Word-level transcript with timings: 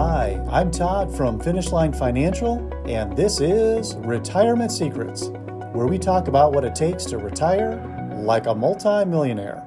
Hi, 0.00 0.40
I'm 0.48 0.70
Todd 0.70 1.12
from 1.12 1.40
Finish 1.40 1.72
Line 1.72 1.92
Financial, 1.92 2.72
and 2.86 3.16
this 3.16 3.40
is 3.40 3.96
Retirement 3.96 4.70
Secrets, 4.70 5.30
where 5.72 5.88
we 5.88 5.98
talk 5.98 6.28
about 6.28 6.52
what 6.52 6.64
it 6.64 6.76
takes 6.76 7.04
to 7.06 7.18
retire 7.18 7.82
like 8.16 8.46
a 8.46 8.54
multimillionaire. 8.54 9.66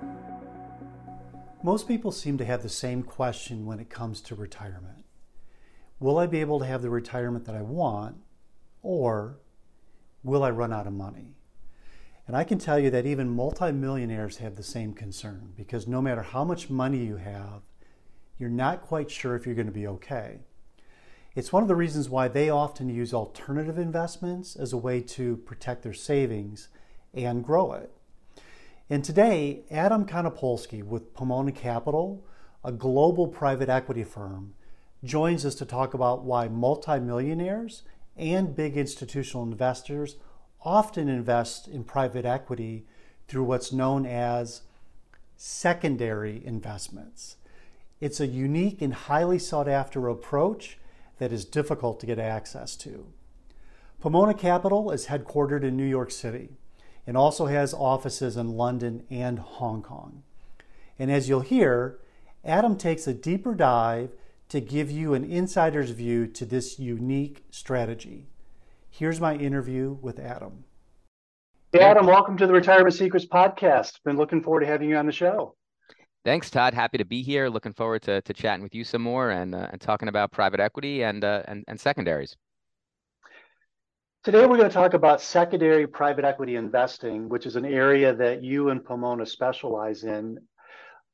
Most 1.64 1.86
people 1.86 2.14
seem 2.14 2.38
to 2.38 2.46
have 2.46 2.64
the 2.64 2.70
same 2.70 3.04
question 3.04 3.66
when 3.66 3.82
it 3.82 3.90
comes 3.90 4.22
to 4.22 4.34
retirement 4.34 5.04
Will 6.00 6.18
I 6.18 6.28
be 6.28 6.40
able 6.40 6.60
to 6.60 6.66
have 6.66 6.82
the 6.82 6.90
retirement 6.90 7.44
that 7.44 7.56
I 7.56 7.62
want, 7.62 8.16
or 8.82 9.42
will 10.24 10.44
I 10.44 10.50
run 10.50 10.72
out 10.72 10.88
of 10.88 10.94
money? 10.94 11.36
And 12.26 12.38
I 12.38 12.46
can 12.46 12.58
tell 12.58 12.80
you 12.80 12.90
that 12.92 13.06
even 13.06 13.36
multimillionaires 13.36 14.38
have 14.38 14.56
the 14.56 14.64
same 14.64 14.94
concern 14.94 15.52
because 15.58 15.90
no 15.90 16.02
matter 16.02 16.22
how 16.22 16.46
much 16.46 16.70
money 16.70 17.00
you 17.00 17.18
have, 17.18 17.64
you're 18.42 18.50
not 18.50 18.82
quite 18.82 19.12
sure 19.12 19.36
if 19.36 19.46
you're 19.46 19.56
going 19.56 19.68
to 19.68 19.72
be 19.72 19.86
okay. 19.86 20.40
It's 21.36 21.54
one 21.54 21.62
of 21.62 21.70
the 21.70 21.76
reasons 21.76 22.10
why 22.10 22.28
they 22.28 22.50
often 22.50 22.90
use 22.90 23.14
alternative 23.14 23.78
investments 23.78 24.56
as 24.56 24.74
a 24.74 24.78
way 24.78 25.00
to 25.02 25.38
protect 25.38 25.84
their 25.84 25.94
savings 25.94 26.68
and 27.14 27.44
grow 27.44 27.72
it. 27.74 27.92
And 28.90 29.06
today, 29.06 29.62
Adam 29.70 30.06
Konopolsky 30.06 30.84
with 30.84 31.14
Pomona 31.14 31.52
Capital, 31.52 32.26
a 32.66 32.72
global 32.72 33.28
private 33.28 33.70
equity 33.70 34.04
firm, 34.04 34.56
joins 35.04 35.46
us 35.46 35.56
to 35.56 35.66
talk 35.66 35.94
about 35.94 36.24
why 36.24 36.48
multimillionaires 36.48 37.84
and 38.18 38.56
big 38.56 38.76
institutional 38.76 39.44
investors 39.44 40.16
often 40.66 41.08
invest 41.08 41.68
in 41.68 41.84
private 41.84 42.26
equity 42.26 42.86
through 43.28 43.44
what's 43.44 43.72
known 43.72 44.06
as 44.06 44.64
secondary 45.38 46.46
investments. 46.46 47.38
It's 48.02 48.20
a 48.20 48.26
unique 48.26 48.82
and 48.82 48.96
highly 48.96 49.38
sought 49.38 49.68
after 49.68 50.10
approach 50.10 50.80
that 51.20 51.32
is 51.32 51.46
difficult 51.46 52.00
to 52.00 52.08
get 52.08 52.18
access 52.18 52.76
to. 52.78 53.06
Pomona 54.00 54.34
Capital 54.34 54.90
is 54.90 55.06
headquartered 55.06 55.64
in 55.64 55.78
New 55.78 55.86
York 55.86 56.10
City 56.10 56.58
and 57.06 57.16
also 57.16 57.46
has 57.46 57.76
offices 57.76 58.38
in 58.38 58.58
London 58.58 59.04
and 59.12 59.38
Hong 59.38 59.84
Kong. 59.84 60.24
And 60.98 61.12
as 61.12 61.30
you'll 61.30 61.42
hear, 61.42 62.00
Adam 62.44 62.76
takes 62.76 63.06
a 63.06 63.14
deeper 63.14 63.54
dive 63.54 64.10
to 64.50 64.60
give 64.60 64.90
you 64.90 65.14
an 65.14 65.24
insider's 65.24 65.92
view 65.92 66.26
to 66.26 66.44
this 66.44 66.80
unique 66.80 67.46
strategy. 67.52 68.26
Here's 68.90 69.22
my 69.22 69.36
interview 69.36 69.98
with 70.02 70.18
Adam. 70.18 70.64
Hey, 71.72 71.82
Adam, 71.82 72.08
welcome 72.08 72.36
to 72.38 72.48
the 72.48 72.54
Retirement 72.54 72.96
Secrets 72.96 73.28
podcast. 73.28 74.04
Been 74.04 74.18
looking 74.18 74.42
forward 74.42 74.62
to 74.62 74.66
having 74.66 74.90
you 74.90 74.98
on 74.98 75.06
the 75.06 75.12
show. 75.12 75.56
Thanks, 76.24 76.52
Todd. 76.52 76.76
Happy 76.76 77.00
to 77.00 77.06
be 77.06 77.24
here. 77.24 77.50
Looking 77.50 77.74
forward 77.74 78.04
to, 78.04 78.22
to 78.22 78.34
chatting 78.34 78.62
with 78.62 78.76
you 78.76 78.84
some 78.84 79.02
more 79.02 79.32
and, 79.32 79.56
uh, 79.56 79.70
and 79.72 79.82
talking 79.82 80.08
about 80.08 80.32
private 80.32 80.60
equity 80.60 81.04
and, 81.04 81.24
uh, 81.24 81.42
and, 81.48 81.64
and 81.68 81.80
secondaries. 81.80 82.38
Today, 84.24 84.46
we're 84.46 84.58
going 84.58 84.70
to 84.70 84.74
talk 84.74 84.94
about 84.94 85.20
secondary 85.20 85.88
private 85.88 86.24
equity 86.24 86.56
investing, 86.56 87.28
which 87.28 87.48
is 87.48 87.56
an 87.56 87.66
area 87.66 88.14
that 88.14 88.44
you 88.44 88.70
and 88.70 88.86
Pomona 88.86 89.26
specialize 89.26 90.04
in. 90.04 90.38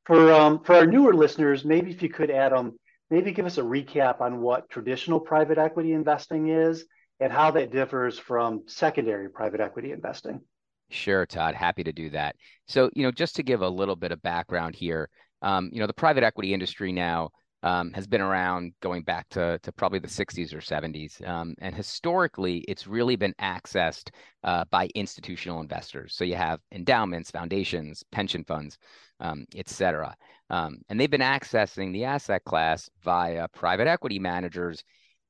For, 0.04 0.30
um, 0.30 0.62
for 0.62 0.74
our 0.74 0.86
newer 0.86 1.14
listeners, 1.14 1.64
maybe 1.64 1.90
if 1.90 2.02
you 2.02 2.10
could, 2.10 2.30
Adam, 2.30 2.78
maybe 3.08 3.32
give 3.32 3.46
us 3.46 3.56
a 3.56 3.62
recap 3.62 4.20
on 4.20 4.42
what 4.42 4.68
traditional 4.68 5.20
private 5.20 5.56
equity 5.56 5.94
investing 5.94 6.48
is 6.48 6.84
and 7.18 7.32
how 7.32 7.50
that 7.52 7.72
differs 7.72 8.18
from 8.18 8.64
secondary 8.66 9.30
private 9.30 9.60
equity 9.60 9.92
investing. 9.92 10.42
Sure, 10.90 11.26
Todd. 11.26 11.54
Happy 11.54 11.84
to 11.84 11.92
do 11.92 12.10
that. 12.10 12.36
So, 12.66 12.90
you 12.94 13.02
know, 13.02 13.10
just 13.10 13.36
to 13.36 13.42
give 13.42 13.60
a 13.62 13.68
little 13.68 13.96
bit 13.96 14.12
of 14.12 14.22
background 14.22 14.74
here, 14.74 15.10
um, 15.42 15.70
you 15.72 15.80
know, 15.80 15.86
the 15.86 15.92
private 15.92 16.24
equity 16.24 16.54
industry 16.54 16.92
now 16.92 17.30
um, 17.62 17.92
has 17.92 18.06
been 18.06 18.20
around 18.20 18.72
going 18.80 19.02
back 19.02 19.28
to, 19.30 19.58
to 19.62 19.72
probably 19.72 19.98
the 19.98 20.08
60s 20.08 20.54
or 20.54 20.60
70s. 20.60 21.20
Um, 21.20 21.54
and 21.60 21.74
historically, 21.74 22.58
it's 22.68 22.86
really 22.86 23.16
been 23.16 23.34
accessed 23.40 24.10
uh, 24.44 24.64
by 24.70 24.88
institutional 24.94 25.60
investors. 25.60 26.14
So 26.14 26.24
you 26.24 26.36
have 26.36 26.60
endowments, 26.72 27.30
foundations, 27.30 28.02
pension 28.10 28.44
funds, 28.44 28.78
um, 29.20 29.44
et 29.56 29.68
cetera. 29.68 30.16
Um, 30.50 30.78
and 30.88 30.98
they've 30.98 31.10
been 31.10 31.20
accessing 31.20 31.92
the 31.92 32.04
asset 32.04 32.44
class 32.44 32.88
via 33.02 33.48
private 33.48 33.88
equity 33.88 34.18
managers 34.18 34.82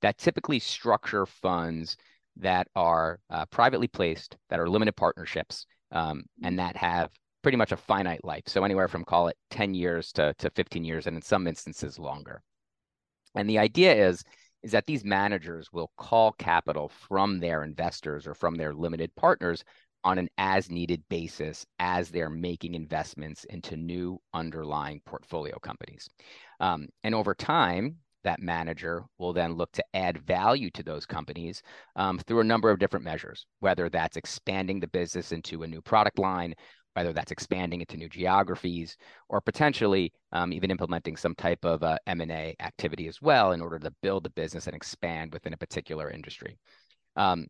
that 0.02 0.18
typically 0.18 0.60
structure 0.60 1.26
funds 1.26 1.96
that 2.38 2.68
are 2.74 3.20
uh, 3.30 3.46
privately 3.46 3.88
placed, 3.88 4.36
that 4.50 4.60
are 4.60 4.68
limited 4.68 4.96
partnerships, 4.96 5.66
um, 5.92 6.24
and 6.42 6.58
that 6.58 6.76
have 6.76 7.10
pretty 7.42 7.56
much 7.56 7.72
a 7.72 7.76
finite 7.76 8.24
life. 8.24 8.44
So 8.46 8.64
anywhere 8.64 8.88
from 8.88 9.04
call 9.04 9.28
it 9.28 9.36
10 9.50 9.74
years 9.74 10.12
to, 10.12 10.34
to 10.38 10.50
15 10.50 10.84
years, 10.84 11.06
and 11.06 11.16
in 11.16 11.22
some 11.22 11.46
instances 11.46 11.98
longer. 11.98 12.42
And 13.34 13.48
the 13.48 13.58
idea 13.58 13.94
is, 14.08 14.22
is 14.62 14.72
that 14.72 14.86
these 14.86 15.04
managers 15.04 15.68
will 15.72 15.90
call 15.96 16.32
capital 16.32 16.88
from 16.88 17.38
their 17.38 17.62
investors 17.62 18.26
or 18.26 18.34
from 18.34 18.56
their 18.56 18.74
limited 18.74 19.14
partners 19.14 19.62
on 20.04 20.18
an 20.18 20.28
as 20.38 20.70
needed 20.70 21.02
basis 21.08 21.66
as 21.78 22.08
they're 22.08 22.30
making 22.30 22.74
investments 22.74 23.44
into 23.44 23.76
new 23.76 24.18
underlying 24.32 25.00
portfolio 25.04 25.58
companies. 25.58 26.08
Um, 26.60 26.88
and 27.04 27.14
over 27.14 27.34
time, 27.34 27.96
that 28.24 28.40
manager 28.40 29.04
will 29.18 29.32
then 29.32 29.54
look 29.54 29.70
to 29.72 29.84
add 29.94 30.18
value 30.26 30.70
to 30.70 30.82
those 30.82 31.06
companies 31.06 31.62
um, 31.96 32.18
through 32.18 32.40
a 32.40 32.44
number 32.44 32.70
of 32.70 32.78
different 32.78 33.04
measures, 33.04 33.46
whether 33.60 33.88
that's 33.88 34.16
expanding 34.16 34.80
the 34.80 34.88
business 34.88 35.32
into 35.32 35.62
a 35.62 35.66
new 35.66 35.80
product 35.80 36.18
line, 36.18 36.54
whether 36.94 37.12
that's 37.12 37.30
expanding 37.30 37.80
into 37.80 37.96
new 37.96 38.08
geographies, 38.08 38.96
or 39.28 39.40
potentially 39.40 40.12
um, 40.32 40.52
even 40.52 40.70
implementing 40.70 41.16
some 41.16 41.34
type 41.34 41.64
of 41.64 41.82
uh, 41.82 41.96
M&A 42.06 42.54
activity 42.60 43.06
as 43.06 43.22
well 43.22 43.52
in 43.52 43.60
order 43.60 43.78
to 43.78 43.92
build 44.02 44.24
the 44.24 44.30
business 44.30 44.66
and 44.66 44.74
expand 44.74 45.32
within 45.32 45.52
a 45.52 45.58
particular 45.58 46.10
industry. 46.10 46.58
Um, 47.16 47.46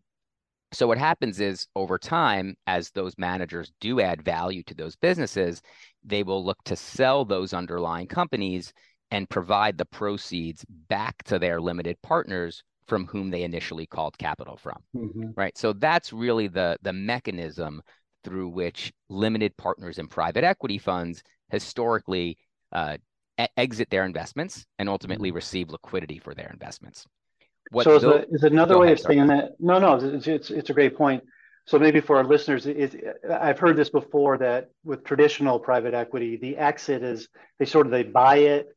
so 0.72 0.86
what 0.86 0.98
happens 0.98 1.40
is 1.40 1.66
over 1.74 1.98
time, 1.98 2.54
as 2.66 2.90
those 2.90 3.14
managers 3.16 3.72
do 3.80 4.00
add 4.00 4.22
value 4.22 4.62
to 4.64 4.74
those 4.74 4.96
businesses, 4.96 5.62
they 6.04 6.22
will 6.22 6.44
look 6.44 6.62
to 6.64 6.76
sell 6.76 7.24
those 7.24 7.54
underlying 7.54 8.06
companies 8.06 8.74
and 9.10 9.28
provide 9.28 9.78
the 9.78 9.84
proceeds 9.84 10.64
back 10.88 11.22
to 11.24 11.38
their 11.38 11.60
limited 11.60 12.00
partners 12.02 12.62
from 12.86 13.06
whom 13.06 13.30
they 13.30 13.42
initially 13.42 13.86
called 13.86 14.16
capital 14.18 14.56
from 14.56 14.78
mm-hmm. 14.96 15.30
right 15.36 15.56
so 15.56 15.72
that's 15.72 16.12
really 16.12 16.48
the 16.48 16.76
the 16.82 16.92
mechanism 16.92 17.82
through 18.24 18.48
which 18.48 18.92
limited 19.08 19.56
partners 19.56 19.98
and 19.98 20.10
private 20.10 20.44
equity 20.44 20.78
funds 20.78 21.22
historically 21.50 22.36
uh, 22.72 22.96
exit 23.56 23.88
their 23.90 24.04
investments 24.04 24.66
and 24.78 24.88
ultimately 24.88 25.28
mm-hmm. 25.28 25.36
receive 25.36 25.70
liquidity 25.70 26.18
for 26.18 26.34
their 26.34 26.50
investments 26.52 27.06
what 27.70 27.84
so 27.84 27.96
is, 27.96 28.26
is 28.30 28.42
another 28.44 28.78
way 28.78 28.86
ahead, 28.88 28.98
of 28.98 29.04
saying 29.04 29.26
that 29.26 29.52
no 29.60 29.78
no 29.78 29.94
it's, 29.96 30.26
it's, 30.26 30.50
it's 30.50 30.70
a 30.70 30.74
great 30.74 30.96
point 30.96 31.22
so 31.68 31.78
maybe 31.78 32.00
for 32.00 32.16
our 32.16 32.24
listeners, 32.24 32.64
it, 32.64 32.96
I've 33.30 33.58
heard 33.58 33.76
this 33.76 33.90
before 33.90 34.38
that 34.38 34.70
with 34.84 35.04
traditional 35.04 35.58
private 35.58 35.92
equity, 35.92 36.38
the 36.38 36.56
exit 36.56 37.02
is 37.02 37.28
they 37.58 37.66
sort 37.66 37.84
of 37.84 37.92
they 37.92 38.04
buy 38.04 38.36
it 38.36 38.74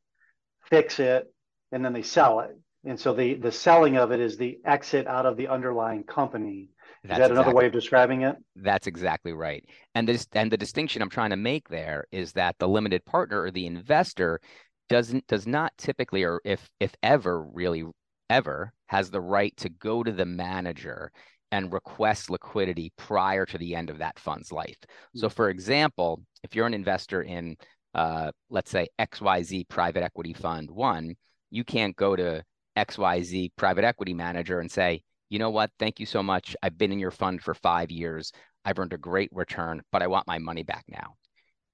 fix 0.72 1.00
it, 1.00 1.32
and 1.72 1.86
then 1.86 1.94
they 1.94 2.02
sell 2.02 2.40
it. 2.40 2.58
And 2.84 3.00
so 3.00 3.14
the 3.14 3.36
the 3.36 3.52
selling 3.52 3.98
of 3.98 4.12
it 4.12 4.20
is 4.20 4.38
the 4.38 4.58
exit 4.66 5.06
out 5.06 5.28
of 5.28 5.38
the 5.38 5.48
underlying 5.48 6.04
company. 6.04 6.70
That's 7.04 7.20
is 7.20 7.20
that 7.20 7.32
another 7.32 7.54
way 7.54 7.68
of 7.68 7.72
describing 7.72 8.24
it? 8.24 8.36
That's 8.56 8.88
exactly 8.88 9.34
right. 9.34 9.64
And 9.94 10.08
this 10.08 10.26
and 10.34 10.52
the 10.52 10.58
distinction 10.58 11.04
I'm 11.04 11.10
trying 11.10 11.30
to 11.30 11.36
make 11.36 11.70
there 11.70 12.06
is 12.12 12.32
that 12.34 12.56
the 12.58 12.68
limited 12.68 13.06
partner 13.06 13.42
or 13.42 13.52
the 13.52 13.68
investor 13.68 14.40
doesn't 14.90 15.28
does 15.28 15.46
not 15.46 15.74
typically 15.78 16.24
or 16.24 16.42
if 16.44 16.68
if 16.80 16.96
ever 17.04 17.44
really 17.44 17.84
ever 18.32 18.74
has 18.88 19.12
the 19.12 19.22
right 19.22 19.56
to 19.58 19.70
go 19.70 20.04
to 20.04 20.12
the 20.12 20.26
manager 20.26 21.12
and 21.52 21.74
request 21.74 22.30
liquidity 22.30 22.92
prior 22.98 23.46
to 23.46 23.58
the 23.58 23.76
end 23.76 23.90
of 23.90 24.00
that 24.00 24.18
fund's 24.18 24.52
life. 24.52 24.78
So 25.16 25.28
hmm. 25.28 25.34
for 25.34 25.50
example, 25.50 26.24
if 26.44 26.56
you're 26.56 26.68
an 26.68 26.74
investor 26.74 27.22
in 27.22 27.58
uh, 27.94 28.32
let's 28.50 28.72
say 28.72 28.88
XYZ 29.00 29.68
private 29.68 30.04
equity 30.04 30.34
fund 30.34 30.72
one, 30.72 31.16
you 31.50 31.64
can't 31.64 31.96
go 31.96 32.16
to 32.16 32.44
XYZ 32.78 33.50
private 33.56 33.84
equity 33.84 34.14
manager 34.14 34.60
and 34.60 34.72
say, 34.72 35.02
you 35.30 35.40
know 35.40 35.50
what, 35.50 35.72
thank 35.80 36.00
you 36.00 36.06
so 36.06 36.22
much. 36.24 36.56
I've 36.62 36.78
been 36.78 36.92
in 36.92 37.00
your 37.00 37.12
fund 37.12 37.42
for 37.42 37.54
five 37.54 37.92
years. 37.92 38.32
I've 38.66 38.80
earned 38.80 38.94
a 38.94 38.98
great 38.98 39.30
return, 39.34 39.82
but 39.92 40.02
I 40.02 40.08
want 40.08 40.28
my 40.28 40.38
money 40.38 40.64
back 40.64 40.86
now. 40.88 41.16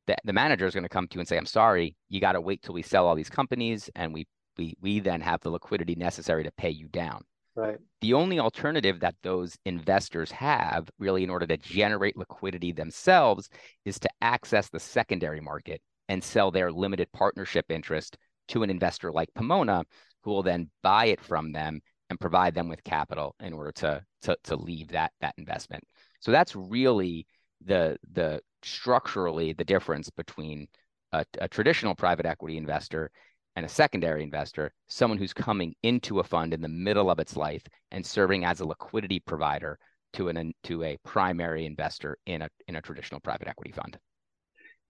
The, 0.07 0.15
the 0.23 0.33
manager 0.33 0.65
is 0.65 0.73
going 0.73 0.83
to 0.83 0.89
come 0.89 1.07
to 1.07 1.15
you 1.15 1.19
and 1.19 1.27
say, 1.27 1.37
I'm 1.37 1.45
sorry, 1.45 1.95
you 2.07 2.21
got 2.21 2.33
to 2.33 2.41
wait 2.41 2.61
till 2.61 2.73
we 2.73 2.81
sell 2.81 3.07
all 3.07 3.15
these 3.15 3.29
companies 3.29 3.89
and 3.95 4.13
we, 4.13 4.25
we, 4.57 4.75
we 4.81 4.99
then 4.99 5.21
have 5.21 5.41
the 5.41 5.49
liquidity 5.49 5.95
necessary 5.95 6.43
to 6.43 6.51
pay 6.51 6.69
you 6.69 6.87
down. 6.87 7.23
Right. 7.55 7.77
The 8.01 8.13
only 8.13 8.39
alternative 8.39 8.99
that 8.99 9.15
those 9.23 9.57
investors 9.65 10.31
have, 10.31 10.89
really, 10.99 11.23
in 11.23 11.31
order 11.31 11.47
to 11.47 11.57
generate 11.57 12.15
liquidity 12.15 12.71
themselves, 12.71 13.49
is 13.83 13.99
to 13.99 14.09
access 14.21 14.69
the 14.69 14.79
secondary 14.79 15.41
market 15.41 15.81
and 16.09 16.23
sell 16.23 16.51
their 16.51 16.71
limited 16.71 17.11
partnership 17.11 17.65
interest 17.69 18.17
to 18.49 18.63
an 18.63 18.69
investor 18.69 19.11
like 19.11 19.29
Pomona, 19.35 19.83
who 20.23 20.31
will 20.31 20.43
then 20.43 20.69
buy 20.83 21.05
it 21.05 21.21
from 21.21 21.51
them 21.51 21.79
and 22.09 22.19
provide 22.19 22.55
them 22.55 22.69
with 22.69 22.83
capital 22.83 23.35
in 23.41 23.53
order 23.53 23.71
to 23.71 24.01
to, 24.21 24.37
to 24.43 24.55
leave 24.55 24.89
that 24.89 25.11
that 25.21 25.35
investment. 25.37 25.83
So 26.19 26.31
that's 26.31 26.55
really 26.55 27.27
the 27.65 27.97
the 28.13 28.41
structurally 28.63 29.53
the 29.53 29.65
difference 29.65 30.09
between 30.09 30.67
a, 31.11 31.25
a 31.39 31.47
traditional 31.47 31.95
private 31.95 32.25
equity 32.25 32.57
investor 32.57 33.11
and 33.55 33.65
a 33.65 33.69
secondary 33.69 34.21
investor, 34.21 34.71
someone 34.87 35.17
who's 35.17 35.33
coming 35.33 35.73
into 35.81 36.19
a 36.19 36.23
fund 36.23 36.53
in 36.53 36.61
the 36.61 36.67
middle 36.67 37.09
of 37.09 37.19
its 37.19 37.35
life 37.35 37.63
and 37.91 38.05
serving 38.05 38.45
as 38.45 38.59
a 38.59 38.65
liquidity 38.65 39.19
provider 39.19 39.79
to 40.13 40.29
an 40.29 40.53
to 40.63 40.83
a 40.83 40.97
primary 41.03 41.65
investor 41.65 42.17
in 42.25 42.43
a 42.43 42.49
in 42.67 42.75
a 42.75 42.81
traditional 42.81 43.19
private 43.19 43.47
equity 43.47 43.71
fund. 43.71 43.97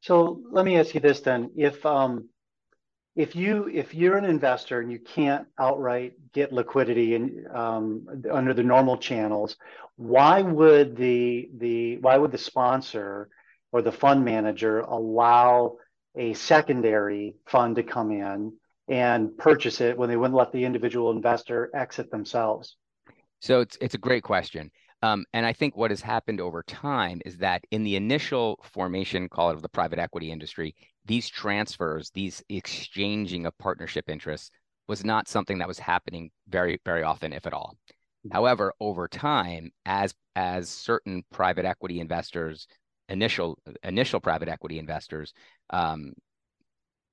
So 0.01 0.41
let 0.51 0.65
me 0.65 0.77
ask 0.77 0.94
you 0.94 0.99
this 0.99 1.21
then: 1.21 1.51
if 1.55 1.85
um, 1.85 2.29
if 3.17 3.35
you 3.35 3.67
if 3.67 3.95
you're 3.95 4.15
an 4.15 4.25
investor 4.25 4.79
and 4.79 4.91
you 4.91 4.99
can't 4.99 5.47
outright 5.59 6.13
get 6.33 6.53
liquidity 6.53 7.15
in, 7.15 7.45
um, 7.53 8.07
under 8.31 8.53
the 8.53 8.63
normal 8.63 8.97
channels, 8.97 9.57
why 9.95 10.41
would 10.41 10.95
the 10.95 11.49
the 11.57 11.97
why 11.97 12.15
would 12.15 12.31
the 12.31 12.38
sponsor 12.38 13.29
or 13.71 13.81
the 13.81 13.91
fund 13.91 14.23
manager 14.23 14.81
allow 14.81 15.77
a 16.15 16.33
secondary 16.35 17.35
fund 17.47 17.75
to 17.77 17.83
come 17.83 18.11
in 18.11 18.53
and 18.88 19.35
purchase 19.38 19.81
it 19.81 19.97
when 19.97 20.09
they 20.09 20.15
wouldn't 20.15 20.38
let 20.38 20.51
the 20.51 20.63
individual 20.63 21.11
investor 21.11 21.71
exit 21.73 22.11
themselves? 22.11 22.77
So 23.39 23.61
it's 23.61 23.77
it's 23.81 23.95
a 23.95 23.99
great 23.99 24.23
question. 24.23 24.69
Um, 25.03 25.25
and 25.33 25.45
I 25.45 25.53
think 25.53 25.77
what 25.77 25.91
has 25.91 26.01
happened 26.01 26.41
over 26.41 26.63
time 26.63 27.21
is 27.25 27.38
that 27.38 27.63
in 27.71 27.83
the 27.83 27.95
initial 27.95 28.59
formation, 28.63 29.29
call 29.29 29.51
it 29.51 29.55
of 29.55 29.61
the 29.61 29.69
private 29.69 29.99
equity 29.99 30.31
industry, 30.31 30.75
these 31.05 31.29
transfers, 31.29 32.09
these 32.11 32.44
exchanging 32.49 33.45
of 33.45 33.57
partnership 33.57 34.09
interests 34.09 34.49
was 34.88 35.05
not 35.05 35.27
something 35.27 35.59
that 35.59 35.67
was 35.67 35.79
happening 35.79 36.31
very, 36.47 36.79
very 36.83 37.03
often, 37.03 37.31
if 37.31 37.45
at 37.45 37.53
all. 37.53 37.75
Mm-hmm. 38.25 38.35
However, 38.35 38.73
over 38.79 39.07
time, 39.07 39.71
as 39.85 40.13
as 40.35 40.69
certain 40.69 41.23
private 41.31 41.65
equity 41.65 41.99
investors, 41.99 42.67
initial 43.09 43.59
initial 43.83 44.19
private 44.19 44.47
equity 44.47 44.79
investors, 44.79 45.33
um, 45.69 46.13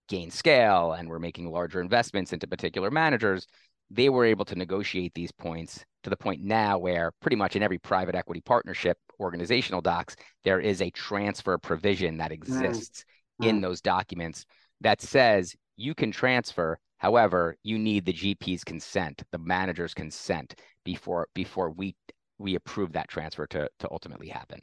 gain 0.09 0.31
scale 0.31 0.93
and 0.93 1.09
were 1.09 1.19
making 1.19 1.51
larger 1.51 1.81
investments 1.81 2.33
into 2.33 2.47
particular 2.47 2.91
managers, 2.91 3.47
they 3.91 4.09
were 4.09 4.25
able 4.25 4.45
to 4.47 4.55
negotiate 4.55 5.15
these 5.15 5.33
points 5.33 5.85
to 6.03 6.11
the 6.11 6.17
point 6.17 6.43
now 6.43 6.79
where 6.79 7.13
pretty 7.21 7.37
much 7.37 7.57
in 7.57 7.63
every 7.63 7.79
private 7.79 8.15
equity 8.15 8.41
partnership 8.41 8.99
organizational 9.21 9.81
docs, 9.81 10.17
there 10.45 10.61
is 10.61 10.83
a 10.83 10.91
transfer 10.91 11.59
provision 11.59 12.19
that 12.19 12.33
exists 12.33 13.05
in 13.41 13.61
those 13.61 13.81
documents 13.81 14.45
that 14.81 15.01
says 15.01 15.55
you 15.77 15.95
can 15.95 16.13
transfer. 16.13 16.79
However, 16.99 17.57
you 17.63 17.79
need 17.79 18.05
the 18.05 18.13
GP's 18.13 18.65
consent, 18.65 19.23
the 19.33 19.39
manager's 19.39 19.95
consent 19.95 20.55
before 20.85 21.29
before 21.35 21.71
we 21.71 21.97
we 22.39 22.55
approve 22.55 22.93
that 22.93 23.09
transfer 23.09 23.47
to 23.49 23.69
to 23.79 23.89
ultimately 23.91 24.29
happen. 24.29 24.61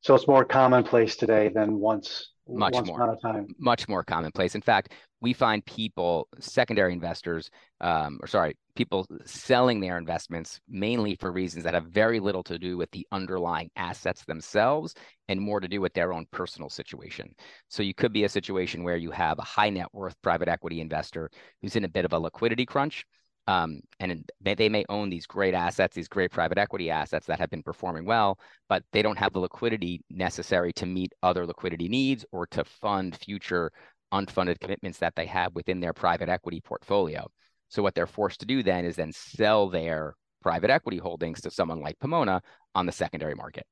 So 0.00 0.14
it's 0.14 0.28
more 0.28 0.44
commonplace 0.44 1.16
today 1.16 1.50
than 1.52 1.78
once 1.78 2.30
much 2.48 2.74
once 2.74 2.86
more. 2.86 2.96
upon 3.02 3.16
a 3.16 3.20
time. 3.20 3.46
much 3.58 3.88
more 3.88 4.02
commonplace. 4.02 4.54
In 4.54 4.62
fact 4.62 4.92
we 5.20 5.32
find 5.32 5.64
people 5.64 6.28
secondary 6.38 6.92
investors 6.92 7.50
um, 7.80 8.18
or 8.22 8.26
sorry 8.26 8.56
people 8.74 9.06
selling 9.24 9.80
their 9.80 9.98
investments 9.98 10.60
mainly 10.68 11.16
for 11.16 11.32
reasons 11.32 11.64
that 11.64 11.74
have 11.74 11.86
very 11.86 12.20
little 12.20 12.42
to 12.44 12.58
do 12.58 12.76
with 12.76 12.90
the 12.90 13.06
underlying 13.10 13.70
assets 13.76 14.24
themselves 14.26 14.94
and 15.28 15.40
more 15.40 15.58
to 15.58 15.68
do 15.68 15.80
with 15.80 15.94
their 15.94 16.12
own 16.12 16.26
personal 16.30 16.68
situation. 16.68 17.34
So 17.68 17.82
you 17.82 17.94
could 17.94 18.12
be 18.12 18.24
a 18.24 18.28
situation 18.28 18.84
where 18.84 18.96
you 18.96 19.10
have 19.10 19.38
a 19.38 19.42
high 19.42 19.70
net 19.70 19.88
worth 19.92 20.14
private 20.22 20.48
equity 20.48 20.80
investor 20.80 21.30
who's 21.62 21.76
in 21.76 21.84
a 21.84 21.88
bit 21.88 22.04
of 22.04 22.12
a 22.12 22.18
liquidity 22.18 22.66
crunch 22.66 23.04
um, 23.46 23.80
and 24.00 24.28
they, 24.40 24.54
they 24.54 24.68
may 24.68 24.84
own 24.88 25.08
these 25.08 25.26
great 25.26 25.54
assets, 25.54 25.94
these 25.94 26.08
great 26.08 26.30
private 26.30 26.58
equity 26.58 26.90
assets 26.90 27.26
that 27.26 27.38
have 27.38 27.50
been 27.50 27.62
performing 27.62 28.04
well, 28.04 28.38
but 28.68 28.82
they 28.92 29.02
don't 29.02 29.18
have 29.18 29.32
the 29.32 29.38
liquidity 29.38 30.02
necessary 30.10 30.72
to 30.74 30.86
meet 30.86 31.12
other 31.22 31.46
liquidity 31.46 31.88
needs 31.88 32.24
or 32.32 32.46
to 32.48 32.64
fund 32.64 33.16
future 33.16 33.70
unfunded 34.12 34.58
commitments 34.60 34.98
that 34.98 35.14
they 35.16 35.26
have 35.26 35.54
within 35.54 35.80
their 35.80 35.92
private 35.92 36.28
equity 36.28 36.60
portfolio. 36.60 37.26
So 37.68 37.82
what 37.82 37.94
they're 37.94 38.06
forced 38.06 38.40
to 38.40 38.46
do 38.46 38.62
then 38.62 38.84
is 38.84 38.96
then 38.96 39.12
sell 39.12 39.68
their 39.68 40.14
private 40.42 40.70
equity 40.70 40.98
holdings 40.98 41.40
to 41.42 41.50
someone 41.50 41.80
like 41.80 41.98
Pomona 41.98 42.40
on 42.74 42.86
the 42.86 42.92
secondary 42.92 43.34
market. 43.34 43.64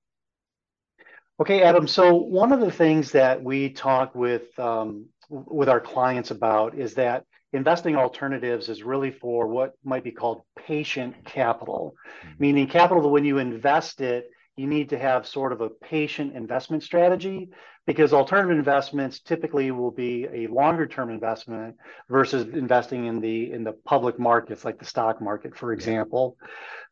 Okay, 1.41 1.63
Adam. 1.63 1.89
So 1.89 2.15
one 2.15 2.53
of 2.53 2.61
the 2.61 2.71
things 2.71 3.11
that 3.13 3.43
we 3.43 3.71
talk 3.71 4.15
with 4.15 4.57
um, 4.59 5.07
with 5.29 5.69
our 5.69 5.81
clients 5.81 6.31
about 6.31 6.77
is 6.77 6.95
that 6.95 7.25
investing 7.55 7.97
alternatives 7.97 8.69
is 8.69 8.83
really 8.83 9.11
for 9.11 9.47
what 9.47 9.75
might 9.85 10.05
be 10.05 10.11
called 10.11 10.43
patient 10.57 11.15
capital, 11.25 11.95
mm-hmm. 12.21 12.35
meaning 12.39 12.67
capital 12.67 13.03
that 13.03 13.09
when 13.09 13.25
you 13.25 13.39
invest 13.39 14.01
it, 14.01 14.31
you 14.57 14.67
need 14.67 14.91
to 14.91 14.99
have 14.99 15.27
sort 15.27 15.53
of 15.53 15.61
a 15.61 15.69
patient 15.69 16.35
investment 16.35 16.83
strategy 16.83 17.49
because 17.87 18.13
alternative 18.13 18.57
investments 18.57 19.21
typically 19.21 19.71
will 19.71 19.91
be 19.91 20.27
a 20.33 20.47
longer 20.47 20.87
term 20.87 21.11
investment 21.11 21.77
versus 22.09 22.47
investing 22.55 23.07
in 23.07 23.21
the 23.21 23.53
in 23.53 23.65
the 23.65 23.73
public 23.73 24.19
markets 24.19 24.65
like 24.65 24.79
the 24.79 24.85
stock 24.85 25.21
market 25.21 25.57
for 25.57 25.73
example 25.73 26.37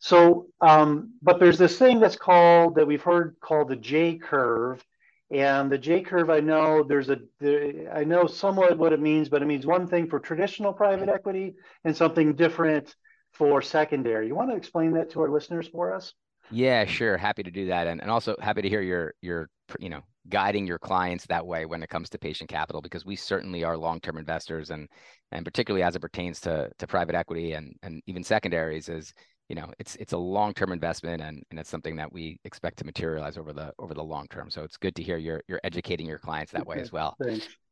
so 0.00 0.46
um, 0.60 1.12
but 1.22 1.38
there's 1.38 1.58
this 1.58 1.78
thing 1.78 2.00
that's 2.00 2.16
called 2.16 2.74
that 2.74 2.86
we've 2.86 3.02
heard 3.02 3.36
called 3.40 3.68
the 3.68 3.76
j 3.76 4.18
curve 4.18 4.84
and 5.32 5.72
the 5.72 5.78
J 5.78 6.02
curve, 6.02 6.28
I 6.28 6.40
know 6.40 6.82
there's 6.82 7.08
a, 7.08 7.18
there, 7.40 7.90
I 7.94 8.04
know 8.04 8.26
somewhat 8.26 8.76
what 8.76 8.92
it 8.92 9.00
means, 9.00 9.30
but 9.30 9.40
it 9.40 9.46
means 9.46 9.64
one 9.64 9.86
thing 9.88 10.06
for 10.08 10.20
traditional 10.20 10.74
private 10.74 11.08
equity 11.08 11.54
and 11.84 11.96
something 11.96 12.34
different 12.34 12.94
for 13.32 13.62
secondary. 13.62 14.26
You 14.26 14.34
want 14.34 14.50
to 14.50 14.56
explain 14.56 14.92
that 14.92 15.10
to 15.10 15.22
our 15.22 15.30
listeners 15.30 15.66
for 15.66 15.94
us? 15.94 16.12
Yeah, 16.50 16.84
sure. 16.84 17.16
Happy 17.16 17.42
to 17.42 17.50
do 17.50 17.68
that, 17.68 17.86
and 17.86 18.02
and 18.02 18.10
also 18.10 18.36
happy 18.40 18.62
to 18.62 18.68
hear 18.68 18.82
your 18.82 19.14
your 19.22 19.48
you 19.78 19.88
know 19.88 20.02
guiding 20.28 20.66
your 20.66 20.78
clients 20.78 21.26
that 21.26 21.46
way 21.46 21.64
when 21.64 21.82
it 21.82 21.88
comes 21.88 22.10
to 22.10 22.18
patient 22.18 22.50
capital 22.50 22.82
because 22.82 23.04
we 23.04 23.16
certainly 23.16 23.64
are 23.64 23.76
long 23.76 24.00
term 24.00 24.18
investors 24.18 24.70
and 24.70 24.86
and 25.30 25.44
particularly 25.44 25.82
as 25.82 25.96
it 25.96 26.00
pertains 26.00 26.40
to 26.40 26.70
to 26.78 26.86
private 26.86 27.14
equity 27.14 27.52
and 27.52 27.74
and 27.82 28.02
even 28.06 28.22
secondaries 28.22 28.88
is 28.88 29.14
you 29.48 29.56
know 29.56 29.70
it's 29.78 29.96
it's 29.96 30.12
a 30.12 30.18
long-term 30.18 30.72
investment 30.72 31.22
and, 31.22 31.42
and 31.50 31.58
it's 31.58 31.70
something 31.70 31.96
that 31.96 32.12
we 32.12 32.38
expect 32.44 32.78
to 32.78 32.84
materialize 32.84 33.36
over 33.36 33.52
the 33.52 33.72
over 33.78 33.94
the 33.94 34.04
long 34.04 34.26
term. 34.28 34.50
So 34.50 34.62
it's 34.62 34.76
good 34.76 34.94
to 34.96 35.02
hear 35.02 35.16
you're 35.16 35.42
you're 35.48 35.60
educating 35.64 36.06
your 36.06 36.18
clients 36.18 36.52
that 36.52 36.66
way 36.66 36.80
as 36.80 36.92
well. 36.92 37.16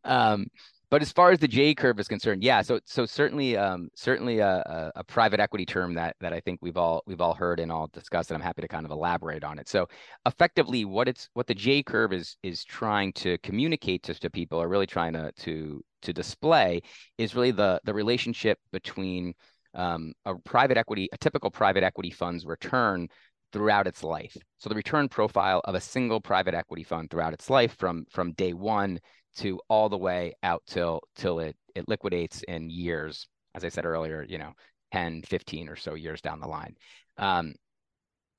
um, 0.05 0.47
but 0.91 1.03
as 1.03 1.13
far 1.13 1.31
as 1.31 1.39
the 1.39 1.47
J 1.47 1.73
curve 1.73 2.01
is 2.01 2.09
concerned, 2.09 2.43
yeah, 2.43 2.63
so 2.63 2.81
so 2.85 3.07
certainly 3.07 3.57
um, 3.57 3.91
certainly 3.95 4.41
a, 4.41 4.49
a, 4.49 4.93
a, 4.97 5.05
private 5.05 5.39
equity 5.39 5.65
term 5.65 5.95
that 5.95 6.17
that 6.21 6.33
I 6.33 6.41
think 6.41 6.59
we've 6.63 6.77
all 6.77 7.05
we've 7.07 7.21
all 7.21 7.33
heard 7.33 7.61
and 7.61 7.71
all 7.71 7.89
discussed, 7.93 8.31
and 8.31 8.37
I'm 8.37 8.43
happy 8.43 8.63
to 8.63 8.69
kind 8.69 8.85
of 8.85 8.91
elaborate 8.91 9.45
on 9.45 9.61
it. 9.61 9.69
So 9.69 9.87
effectively, 10.27 10.85
what 10.85 11.07
it's 11.07 11.29
what 11.35 11.47
the 11.47 11.55
J 11.55 11.85
curve 11.85 12.13
is 12.13 12.37
is 12.43 12.65
trying 12.65 13.13
to 13.15 13.39
communicate 13.39 14.03
to, 14.05 14.15
to 14.15 14.29
people, 14.31 14.61
or 14.61 14.69
really 14.69 14.87
trying 14.87 15.13
to 15.13 15.31
to 15.31 15.81
to 16.03 16.13
display, 16.13 16.81
is 17.19 17.37
really 17.37 17.53
the 17.53 17.81
the 17.85 17.95
relationship 17.95 18.59
between 18.73 19.33
um, 19.75 20.13
a 20.25 20.35
private 20.45 20.77
equity, 20.77 21.09
a 21.13 21.19
typical 21.19 21.51
private 21.51 21.85
equity 21.85 22.11
fund's 22.11 22.45
return 22.45 23.09
throughout 23.53 23.87
its 23.87 24.03
life. 24.05 24.37
So 24.59 24.69
the 24.69 24.75
return 24.75 25.09
profile 25.09 25.61
of 25.65 25.75
a 25.75 25.81
single 25.81 26.21
private 26.21 26.55
equity 26.55 26.85
fund 26.85 27.11
throughout 27.11 27.33
its 27.33 27.51
life 27.51 27.77
from 27.79 28.05
from 28.11 28.33
day 28.33 28.53
one 28.53 29.01
to 29.37 29.61
all 29.69 29.89
the 29.89 29.99
way 29.99 30.35
out 30.43 30.63
till 30.67 31.01
till 31.17 31.39
it 31.41 31.57
it 31.75 31.89
liquidates 31.89 32.43
in 32.49 32.69
years 32.69 33.29
as 33.55 33.65
i 33.65 33.69
said 33.69 33.85
earlier 33.85 34.25
you 34.29 34.39
know 34.39 34.53
10 34.93 35.23
15 35.23 35.69
or 35.69 35.77
so 35.77 35.95
years 35.95 36.21
down 36.21 36.41
the 36.41 36.49
line 36.49 36.75
um, 37.19 37.55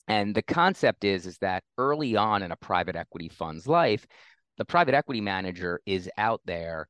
and 0.07 0.35
the 0.35 0.41
concept 0.41 1.03
is 1.03 1.25
is 1.25 1.37
that 1.37 1.63
early 1.77 2.15
on 2.15 2.43
in 2.43 2.51
a 2.51 2.57
private 2.57 2.95
equity 2.95 3.29
fund's 3.29 3.67
life 3.67 4.05
the 4.57 4.65
private 4.65 4.93
equity 4.93 5.21
manager 5.21 5.79
is 5.85 6.09
out 6.17 6.41
there 6.45 6.87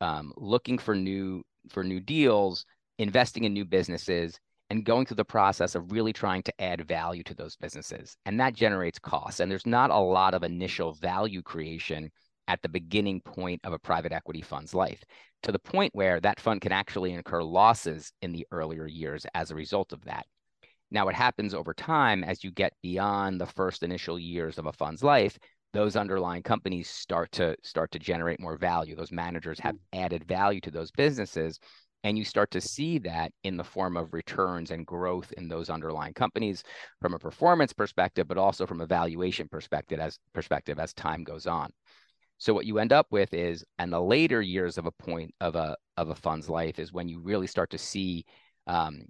um, 0.00 0.32
looking 0.36 0.78
for 0.78 0.94
new 0.94 1.42
for 1.68 1.82
new 1.82 2.00
deals 2.00 2.64
investing 3.00 3.44
in 3.44 3.52
new 3.52 3.64
businesses 3.64 4.38
and 4.68 4.84
going 4.84 5.04
through 5.04 5.16
the 5.16 5.24
process 5.24 5.74
of 5.74 5.90
really 5.90 6.12
trying 6.12 6.42
to 6.42 6.60
add 6.60 6.86
value 6.86 7.22
to 7.24 7.34
those 7.34 7.56
businesses 7.56 8.16
and 8.26 8.38
that 8.38 8.54
generates 8.54 8.98
costs 8.98 9.40
and 9.40 9.50
there's 9.50 9.66
not 9.66 9.90
a 9.90 9.98
lot 9.98 10.34
of 10.34 10.42
initial 10.42 10.92
value 10.92 11.42
creation 11.42 12.10
at 12.46 12.60
the 12.62 12.68
beginning 12.68 13.20
point 13.20 13.60
of 13.64 13.72
a 13.72 13.78
private 13.78 14.12
equity 14.12 14.42
fund's 14.42 14.74
life 14.74 15.02
to 15.42 15.52
the 15.52 15.58
point 15.58 15.94
where 15.94 16.20
that 16.20 16.40
fund 16.40 16.60
can 16.60 16.72
actually 16.72 17.12
incur 17.12 17.42
losses 17.42 18.12
in 18.22 18.32
the 18.32 18.46
earlier 18.50 18.86
years 18.86 19.24
as 19.34 19.50
a 19.50 19.54
result 19.54 19.92
of 19.92 20.04
that. 20.04 20.26
Now, 20.90 21.04
what 21.06 21.14
happens 21.14 21.54
over 21.54 21.72
time 21.72 22.24
as 22.24 22.42
you 22.42 22.50
get 22.50 22.72
beyond 22.82 23.40
the 23.40 23.46
first 23.46 23.82
initial 23.82 24.18
years 24.18 24.58
of 24.58 24.66
a 24.66 24.72
fund's 24.72 25.04
life, 25.04 25.38
those 25.72 25.94
underlying 25.94 26.42
companies 26.42 26.90
start 26.90 27.30
to 27.32 27.56
start 27.62 27.92
to 27.92 27.98
generate 27.98 28.40
more 28.40 28.56
value. 28.56 28.96
Those 28.96 29.12
managers 29.12 29.60
have 29.60 29.76
mm. 29.76 29.78
added 29.92 30.24
value 30.24 30.60
to 30.62 30.70
those 30.70 30.90
businesses. 30.90 31.60
And 32.02 32.16
you 32.16 32.24
start 32.24 32.50
to 32.52 32.60
see 32.60 32.98
that 32.98 33.32
in 33.44 33.56
the 33.56 33.64
form 33.64 33.96
of 33.96 34.14
returns 34.14 34.70
and 34.70 34.86
growth 34.86 35.32
in 35.32 35.48
those 35.48 35.68
underlying 35.68 36.14
companies 36.14 36.62
from 37.00 37.14
a 37.14 37.18
performance 37.18 37.72
perspective, 37.72 38.26
but 38.26 38.38
also 38.38 38.66
from 38.66 38.80
a 38.80 38.86
valuation 38.86 39.48
perspective 39.48 40.00
as 40.00 40.18
perspective 40.32 40.78
as 40.78 40.94
time 40.94 41.24
goes 41.24 41.46
on. 41.46 41.70
So 42.38 42.54
what 42.54 42.64
you 42.64 42.78
end 42.78 42.92
up 42.92 43.06
with 43.10 43.34
is, 43.34 43.64
and 43.78 43.92
the 43.92 44.00
later 44.00 44.40
years 44.40 44.78
of 44.78 44.86
a 44.86 44.92
point 44.92 45.34
of 45.42 45.56
a 45.56 45.76
of 45.98 46.08
a 46.08 46.14
fund's 46.14 46.48
life 46.48 46.78
is 46.78 46.90
when 46.90 47.06
you 47.06 47.20
really 47.20 47.46
start 47.46 47.68
to 47.70 47.78
see 47.78 48.24
um, 48.66 49.02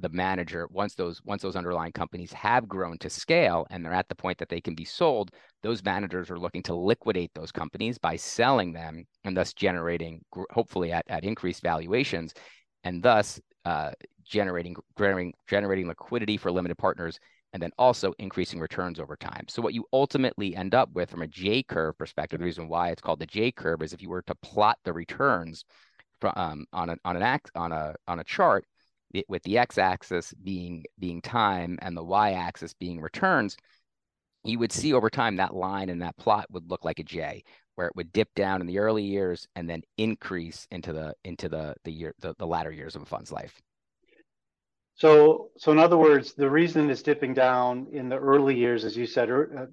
the 0.00 0.08
manager 0.08 0.66
once 0.70 0.94
those 0.94 1.20
once 1.24 1.42
those 1.42 1.56
underlying 1.56 1.92
companies 1.92 2.32
have 2.32 2.68
grown 2.68 2.98
to 2.98 3.08
scale 3.08 3.66
and 3.70 3.84
they're 3.84 3.92
at 3.92 4.08
the 4.08 4.14
point 4.14 4.36
that 4.38 4.48
they 4.48 4.60
can 4.60 4.74
be 4.74 4.84
sold 4.84 5.30
those 5.62 5.84
managers 5.84 6.30
are 6.30 6.38
looking 6.38 6.62
to 6.62 6.74
liquidate 6.74 7.30
those 7.34 7.52
companies 7.52 7.96
by 7.96 8.16
selling 8.16 8.72
them 8.72 9.04
and 9.24 9.36
thus 9.36 9.52
generating 9.52 10.20
hopefully 10.50 10.90
at, 10.90 11.04
at 11.08 11.22
increased 11.24 11.62
valuations 11.62 12.34
and 12.82 13.02
thus 13.02 13.40
uh, 13.64 13.92
generating, 14.24 14.76
generating 14.98 15.32
generating 15.48 15.88
liquidity 15.88 16.36
for 16.36 16.50
limited 16.50 16.76
partners 16.76 17.18
and 17.52 17.62
then 17.62 17.70
also 17.78 18.12
increasing 18.18 18.58
returns 18.58 18.98
over 18.98 19.16
time. 19.16 19.44
So 19.48 19.62
what 19.62 19.74
you 19.74 19.84
ultimately 19.92 20.56
end 20.56 20.74
up 20.74 20.90
with 20.92 21.10
from 21.10 21.22
a 21.22 21.28
J 21.28 21.62
curve 21.62 21.96
perspective, 21.96 22.40
the 22.40 22.44
reason 22.44 22.68
why 22.68 22.90
it's 22.90 23.00
called 23.00 23.20
the 23.20 23.26
J 23.26 23.52
curve 23.52 23.80
is 23.80 23.92
if 23.92 24.02
you 24.02 24.10
were 24.10 24.22
to 24.22 24.34
plot 24.36 24.78
the 24.84 24.92
returns 24.92 25.64
from 26.20 26.32
um, 26.36 26.66
on 26.72 26.90
an 26.90 26.98
on 27.04 27.16
an 27.16 27.22
act 27.22 27.52
on 27.54 27.70
a 27.70 27.94
on 28.08 28.18
a 28.18 28.24
chart, 28.24 28.66
with 29.28 29.42
the 29.44 29.58
x-axis 29.58 30.32
being 30.42 30.84
being 30.98 31.20
time 31.22 31.78
and 31.82 31.96
the 31.96 32.02
y-axis 32.02 32.74
being 32.74 33.00
returns, 33.00 33.56
you 34.44 34.58
would 34.58 34.72
see 34.72 34.92
over 34.92 35.10
time 35.10 35.36
that 35.36 35.54
line 35.54 35.88
and 35.88 36.02
that 36.02 36.16
plot 36.16 36.46
would 36.50 36.68
look 36.70 36.84
like 36.84 36.98
a 36.98 37.04
J, 37.04 37.44
where 37.74 37.86
it 37.86 37.96
would 37.96 38.12
dip 38.12 38.28
down 38.34 38.60
in 38.60 38.66
the 38.66 38.78
early 38.78 39.04
years 39.04 39.46
and 39.56 39.68
then 39.68 39.82
increase 39.96 40.66
into 40.70 40.92
the 40.92 41.14
into 41.24 41.48
the 41.48 41.74
the 41.84 41.92
year 41.92 42.14
the, 42.20 42.34
the 42.38 42.46
latter 42.46 42.70
years 42.70 42.96
of 42.96 43.02
a 43.02 43.06
fund's 43.06 43.32
life. 43.32 43.60
So, 44.96 45.50
so 45.58 45.72
in 45.72 45.78
other 45.78 45.96
words, 45.96 46.34
the 46.34 46.48
reason 46.48 46.88
it's 46.88 47.02
dipping 47.02 47.34
down 47.34 47.88
in 47.92 48.08
the 48.08 48.16
early 48.16 48.56
years, 48.56 48.84
as 48.84 48.96
you 48.96 49.06
said 49.06 49.28
uh, 49.28 49.66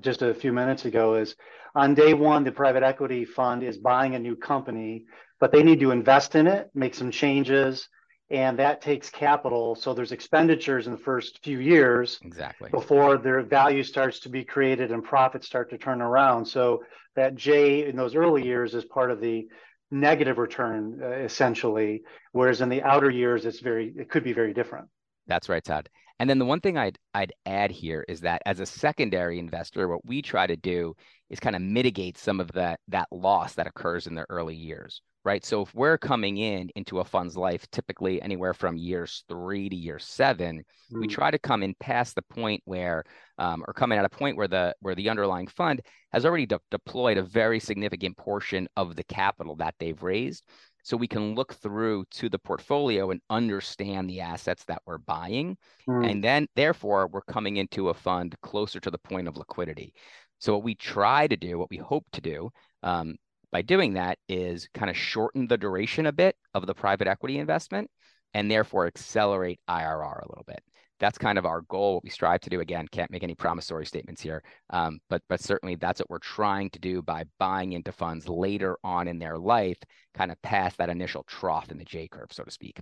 just 0.00 0.22
a 0.22 0.32
few 0.32 0.54
minutes 0.54 0.86
ago, 0.86 1.16
is 1.16 1.36
on 1.74 1.94
day 1.94 2.14
one, 2.14 2.44
the 2.44 2.52
private 2.52 2.82
equity 2.82 3.26
fund 3.26 3.62
is 3.62 3.76
buying 3.76 4.14
a 4.14 4.18
new 4.18 4.36
company, 4.36 5.04
but 5.38 5.52
they 5.52 5.62
need 5.62 5.80
to 5.80 5.90
invest 5.90 6.34
in 6.34 6.46
it, 6.46 6.70
make 6.74 6.94
some 6.94 7.10
changes, 7.10 7.90
and 8.30 8.58
that 8.58 8.80
takes 8.80 9.10
capital. 9.10 9.74
So 9.74 9.94
there's 9.94 10.12
expenditures 10.12 10.86
in 10.86 10.92
the 10.92 10.98
first 10.98 11.42
few 11.44 11.58
years, 11.58 12.18
exactly, 12.22 12.70
before 12.70 13.18
their 13.18 13.42
value 13.42 13.82
starts 13.82 14.20
to 14.20 14.28
be 14.28 14.44
created 14.44 14.92
and 14.92 15.04
profits 15.04 15.46
start 15.46 15.70
to 15.70 15.78
turn 15.78 16.00
around. 16.00 16.46
So 16.46 16.84
that 17.16 17.34
J 17.34 17.86
in 17.86 17.96
those 17.96 18.14
early 18.14 18.44
years 18.44 18.74
is 18.74 18.84
part 18.84 19.10
of 19.10 19.20
the 19.20 19.46
negative 19.90 20.38
return 20.38 20.98
uh, 21.02 21.10
essentially 21.10 22.02
whereas 22.32 22.60
in 22.60 22.68
the 22.68 22.82
outer 22.82 23.10
years 23.10 23.44
it's 23.44 23.60
very 23.60 23.94
it 23.96 24.10
could 24.10 24.24
be 24.24 24.32
very 24.32 24.52
different 24.52 24.88
that's 25.26 25.48
right 25.48 25.62
todd 25.62 25.88
and 26.18 26.28
then 26.28 26.38
the 26.38 26.44
one 26.44 26.60
thing 26.60 26.76
i'd 26.76 26.98
i'd 27.14 27.32
add 27.46 27.70
here 27.70 28.04
is 28.08 28.20
that 28.20 28.42
as 28.44 28.60
a 28.60 28.66
secondary 28.66 29.38
investor 29.38 29.86
what 29.86 30.04
we 30.04 30.20
try 30.20 30.46
to 30.46 30.56
do 30.56 30.94
is 31.34 31.40
kind 31.40 31.56
of 31.56 31.62
mitigate 31.62 32.16
some 32.16 32.40
of 32.40 32.50
that 32.52 32.80
that 32.88 33.08
loss 33.10 33.54
that 33.54 33.66
occurs 33.66 34.06
in 34.06 34.14
the 34.14 34.24
early 34.30 34.54
years 34.54 35.02
right 35.24 35.44
so 35.44 35.62
if 35.62 35.74
we're 35.74 35.98
coming 35.98 36.38
in 36.38 36.70
into 36.76 37.00
a 37.00 37.04
fund's 37.04 37.36
life 37.36 37.68
typically 37.72 38.22
anywhere 38.22 38.54
from 38.54 38.76
years 38.76 39.24
three 39.28 39.68
to 39.68 39.74
year 39.74 39.98
seven 39.98 40.64
mm. 40.92 41.00
we 41.00 41.08
try 41.08 41.30
to 41.30 41.38
come 41.38 41.62
in 41.62 41.74
past 41.80 42.14
the 42.14 42.22
point 42.22 42.62
where 42.66 43.02
um, 43.38 43.64
or 43.66 43.74
coming 43.74 43.98
at 43.98 44.04
a 44.04 44.08
point 44.08 44.36
where 44.36 44.48
the 44.48 44.74
where 44.80 44.94
the 44.94 45.08
underlying 45.08 45.48
fund 45.48 45.82
has 46.12 46.24
already 46.24 46.46
de- 46.46 46.60
deployed 46.70 47.18
a 47.18 47.22
very 47.22 47.58
significant 47.58 48.16
portion 48.16 48.68
of 48.76 48.94
the 48.94 49.04
capital 49.04 49.56
that 49.56 49.74
they've 49.80 50.02
raised 50.02 50.44
so 50.84 50.98
we 50.98 51.08
can 51.08 51.34
look 51.34 51.54
through 51.54 52.04
to 52.10 52.28
the 52.28 52.38
portfolio 52.38 53.10
and 53.10 53.20
understand 53.30 54.08
the 54.08 54.20
assets 54.20 54.64
that 54.66 54.82
we're 54.86 54.98
buying 54.98 55.56
mm. 55.88 56.08
and 56.08 56.22
then 56.22 56.46
therefore 56.54 57.08
we're 57.08 57.22
coming 57.22 57.56
into 57.56 57.88
a 57.88 57.94
fund 57.94 58.36
closer 58.42 58.78
to 58.78 58.90
the 58.90 58.98
point 58.98 59.26
of 59.26 59.36
liquidity 59.36 59.92
so 60.38 60.52
what 60.52 60.64
we 60.64 60.74
try 60.74 61.26
to 61.26 61.36
do 61.36 61.58
what 61.58 61.70
we 61.70 61.76
hope 61.76 62.04
to 62.12 62.20
do 62.20 62.50
um, 62.82 63.16
by 63.52 63.62
doing 63.62 63.94
that 63.94 64.18
is 64.28 64.68
kind 64.74 64.90
of 64.90 64.96
shorten 64.96 65.46
the 65.46 65.58
duration 65.58 66.06
a 66.06 66.12
bit 66.12 66.36
of 66.54 66.66
the 66.66 66.74
private 66.74 67.08
equity 67.08 67.38
investment 67.38 67.90
and 68.34 68.50
therefore 68.50 68.86
accelerate 68.86 69.60
irr 69.68 70.22
a 70.22 70.28
little 70.28 70.44
bit 70.46 70.62
that's 71.00 71.18
kind 71.18 71.38
of 71.38 71.46
our 71.46 71.62
goal, 71.62 71.94
what 71.94 72.04
we 72.04 72.10
strive 72.10 72.40
to 72.40 72.50
do. 72.50 72.60
Again, 72.60 72.86
can't 72.90 73.10
make 73.10 73.22
any 73.22 73.34
promissory 73.34 73.86
statements 73.86 74.22
here, 74.22 74.42
um, 74.70 75.00
but 75.10 75.22
but 75.28 75.40
certainly 75.40 75.74
that's 75.74 76.00
what 76.00 76.10
we're 76.10 76.18
trying 76.18 76.70
to 76.70 76.78
do 76.78 77.02
by 77.02 77.24
buying 77.38 77.72
into 77.72 77.92
funds 77.92 78.28
later 78.28 78.78
on 78.84 79.08
in 79.08 79.18
their 79.18 79.36
life, 79.36 79.78
kind 80.14 80.30
of 80.30 80.40
past 80.42 80.78
that 80.78 80.88
initial 80.88 81.24
trough 81.24 81.70
in 81.70 81.78
the 81.78 81.84
J 81.84 82.08
curve, 82.08 82.28
so 82.30 82.44
to 82.44 82.50
speak. 82.50 82.78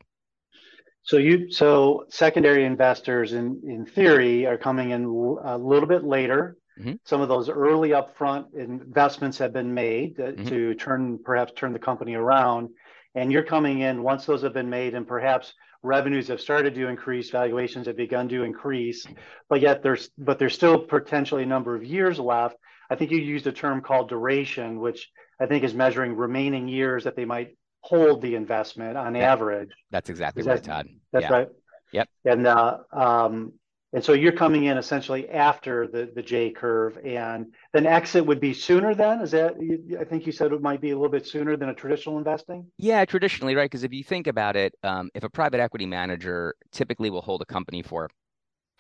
So 1.03 1.17
you 1.17 1.51
so 1.51 2.05
secondary 2.11 2.65
investors 2.65 3.33
in 3.33 3.61
in 3.67 3.87
theory 3.87 4.47
are 4.47 4.59
coming 4.59 4.91
in 4.91 5.05
a 5.05 5.59
little 5.59 5.89
bit 5.89 6.05
later. 6.05 6.57
Mm-hmm. 6.79 6.95
Some 7.05 7.21
of 7.21 7.29
those 7.29 7.49
early 7.49 7.91
upfront 7.91 8.55
investments 8.55 9.39
have 9.39 9.53
been 9.53 9.75
made 9.75 10.17
to, 10.17 10.23
mm-hmm. 10.23 10.45
to 10.47 10.75
turn 10.75 11.19
perhaps 11.23 11.53
turn 11.55 11.73
the 11.73 11.79
company 11.79 12.15
around, 12.15 12.71
and 13.15 13.31
you're 13.31 13.43
coming 13.43 13.81
in 13.81 14.03
once 14.03 14.25
those 14.25 14.43
have 14.43 14.55
been 14.55 14.71
made 14.71 14.95
and 14.95 15.07
perhaps 15.07 15.53
revenues 15.83 16.29
have 16.29 16.41
started 16.41 16.75
to 16.75 16.89
increase, 16.89 17.31
valuations 17.31 17.87
have 17.87 17.97
begun 17.97 18.29
to 18.29 18.43
increase, 18.43 19.07
but 19.49 19.61
yet 19.61 19.83
there's 19.83 20.11
but 20.17 20.39
there's 20.39 20.55
still 20.55 20.79
potentially 20.79 21.43
a 21.43 21.47
number 21.47 21.75
of 21.75 21.85
years 21.85 22.19
left. 22.19 22.57
I 22.91 22.95
think 22.95 23.11
you 23.11 23.19
used 23.19 23.47
a 23.47 23.53
term 23.53 23.81
called 23.81 24.09
duration, 24.09 24.81
which 24.81 25.11
I 25.41 25.47
think 25.47 25.65
is 25.65 25.75
measuring 25.75 26.15
remaining 26.15 26.69
years 26.69 27.05
that 27.05 27.17
they 27.17 27.25
might 27.25 27.57
hold 27.81 28.23
the 28.23 28.35
investment 28.35 28.97
on 28.97 29.17
average. 29.17 29.71
That's 29.91 30.09
exactly 30.09 30.43
right, 30.43 30.63
Todd. 30.63 30.89
That's 31.13 31.25
yeah. 31.25 31.33
right. 31.33 31.49
Yep. 31.93 32.09
And 32.25 32.47
uh, 32.47 32.79
um, 32.93 33.53
and 33.93 34.03
so 34.03 34.13
you're 34.13 34.33
coming 34.33 34.65
in 34.65 34.79
essentially 34.79 35.29
after 35.29 35.87
the, 35.87 36.11
the 36.15 36.23
J 36.23 36.51
curve, 36.51 36.99
and 37.05 37.53
then 37.73 37.87
exit 37.87 38.25
would 38.25 38.41
be 38.41 38.55
sooner. 38.55 38.95
Then 38.95 39.21
is 39.21 39.33
that? 39.33 39.55
I 40.01 40.05
think 40.05 40.27
you 40.27 40.33
said 40.33 40.53
it 40.53 40.63
might 40.63 40.81
be 40.81 40.91
a 40.91 40.97
little 40.97 41.11
bit 41.11 41.27
sooner 41.27 41.57
than 41.57 41.69
a 41.69 41.75
traditional 41.75 42.19
investing. 42.19 42.67
Yeah, 42.79 43.05
traditionally, 43.05 43.55
right? 43.55 43.71
Because 43.71 43.85
if 43.85 43.93
you 43.93 44.03
think 44.03 44.27
about 44.27 44.57
it, 44.57 44.75
um, 44.83 45.11
if 45.15 45.25
a 45.25 45.31
private 45.31 45.61
equity 45.61 45.87
manager 45.87 46.55
typically 46.71 47.11
will 47.11 47.21
hold 47.21 47.43
a 47.43 47.47
company 47.47 47.83
for 47.83 48.09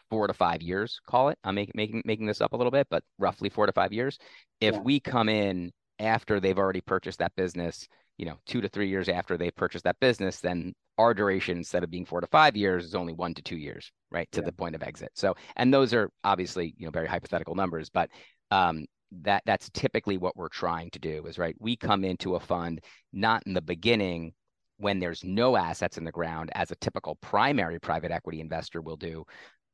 four 0.08 0.26
to 0.26 0.34
five 0.34 0.62
years, 0.62 1.00
call 1.06 1.28
it. 1.28 1.38
I'm 1.44 1.54
making 1.54 1.72
making 1.74 2.02
making 2.04 2.26
this 2.26 2.40
up 2.40 2.54
a 2.54 2.56
little 2.56 2.70
bit, 2.70 2.86
but 2.90 3.02
roughly 3.18 3.50
four 3.50 3.66
to 3.66 3.72
five 3.72 3.92
years. 3.92 4.18
If 4.60 4.74
yeah. 4.74 4.80
we 4.80 5.00
come 5.00 5.28
in 5.28 5.72
after 6.02 6.40
they've 6.40 6.58
already 6.58 6.80
purchased 6.80 7.18
that 7.20 7.34
business, 7.36 7.86
you 8.18 8.26
know, 8.26 8.36
two 8.46 8.60
to 8.60 8.68
three 8.68 8.88
years 8.88 9.08
after 9.08 9.36
they 9.36 9.50
purchased 9.50 9.84
that 9.84 10.00
business, 10.00 10.40
then 10.40 10.74
our 10.98 11.14
duration 11.14 11.56
instead 11.56 11.82
of 11.82 11.90
being 11.90 12.04
four 12.04 12.20
to 12.20 12.26
five 12.26 12.56
years 12.56 12.84
is 12.84 12.94
only 12.94 13.12
one 13.12 13.34
to 13.34 13.42
two 13.42 13.56
years, 13.56 13.90
right, 14.10 14.30
to 14.32 14.40
yeah. 14.40 14.46
the 14.46 14.52
point 14.52 14.74
of 14.74 14.82
exit. 14.82 15.10
So, 15.14 15.34
and 15.56 15.72
those 15.72 15.94
are 15.94 16.10
obviously 16.24 16.74
you 16.76 16.86
know 16.86 16.90
very 16.90 17.08
hypothetical 17.08 17.54
numbers, 17.54 17.88
but 17.88 18.10
um, 18.50 18.84
that 19.22 19.42
that's 19.46 19.70
typically 19.70 20.18
what 20.18 20.36
we're 20.36 20.48
trying 20.48 20.90
to 20.90 20.98
do 20.98 21.24
is 21.26 21.38
right. 21.38 21.56
We 21.58 21.76
come 21.76 22.04
into 22.04 22.34
a 22.34 22.40
fund 22.40 22.80
not 23.12 23.42
in 23.46 23.54
the 23.54 23.62
beginning 23.62 24.32
when 24.78 24.98
there's 24.98 25.22
no 25.22 25.56
assets 25.56 25.96
in 25.96 26.04
the 26.04 26.12
ground 26.12 26.50
as 26.54 26.70
a 26.70 26.76
typical 26.76 27.16
primary 27.16 27.78
private 27.78 28.10
equity 28.10 28.40
investor 28.40 28.80
will 28.80 28.96
do, 28.96 29.24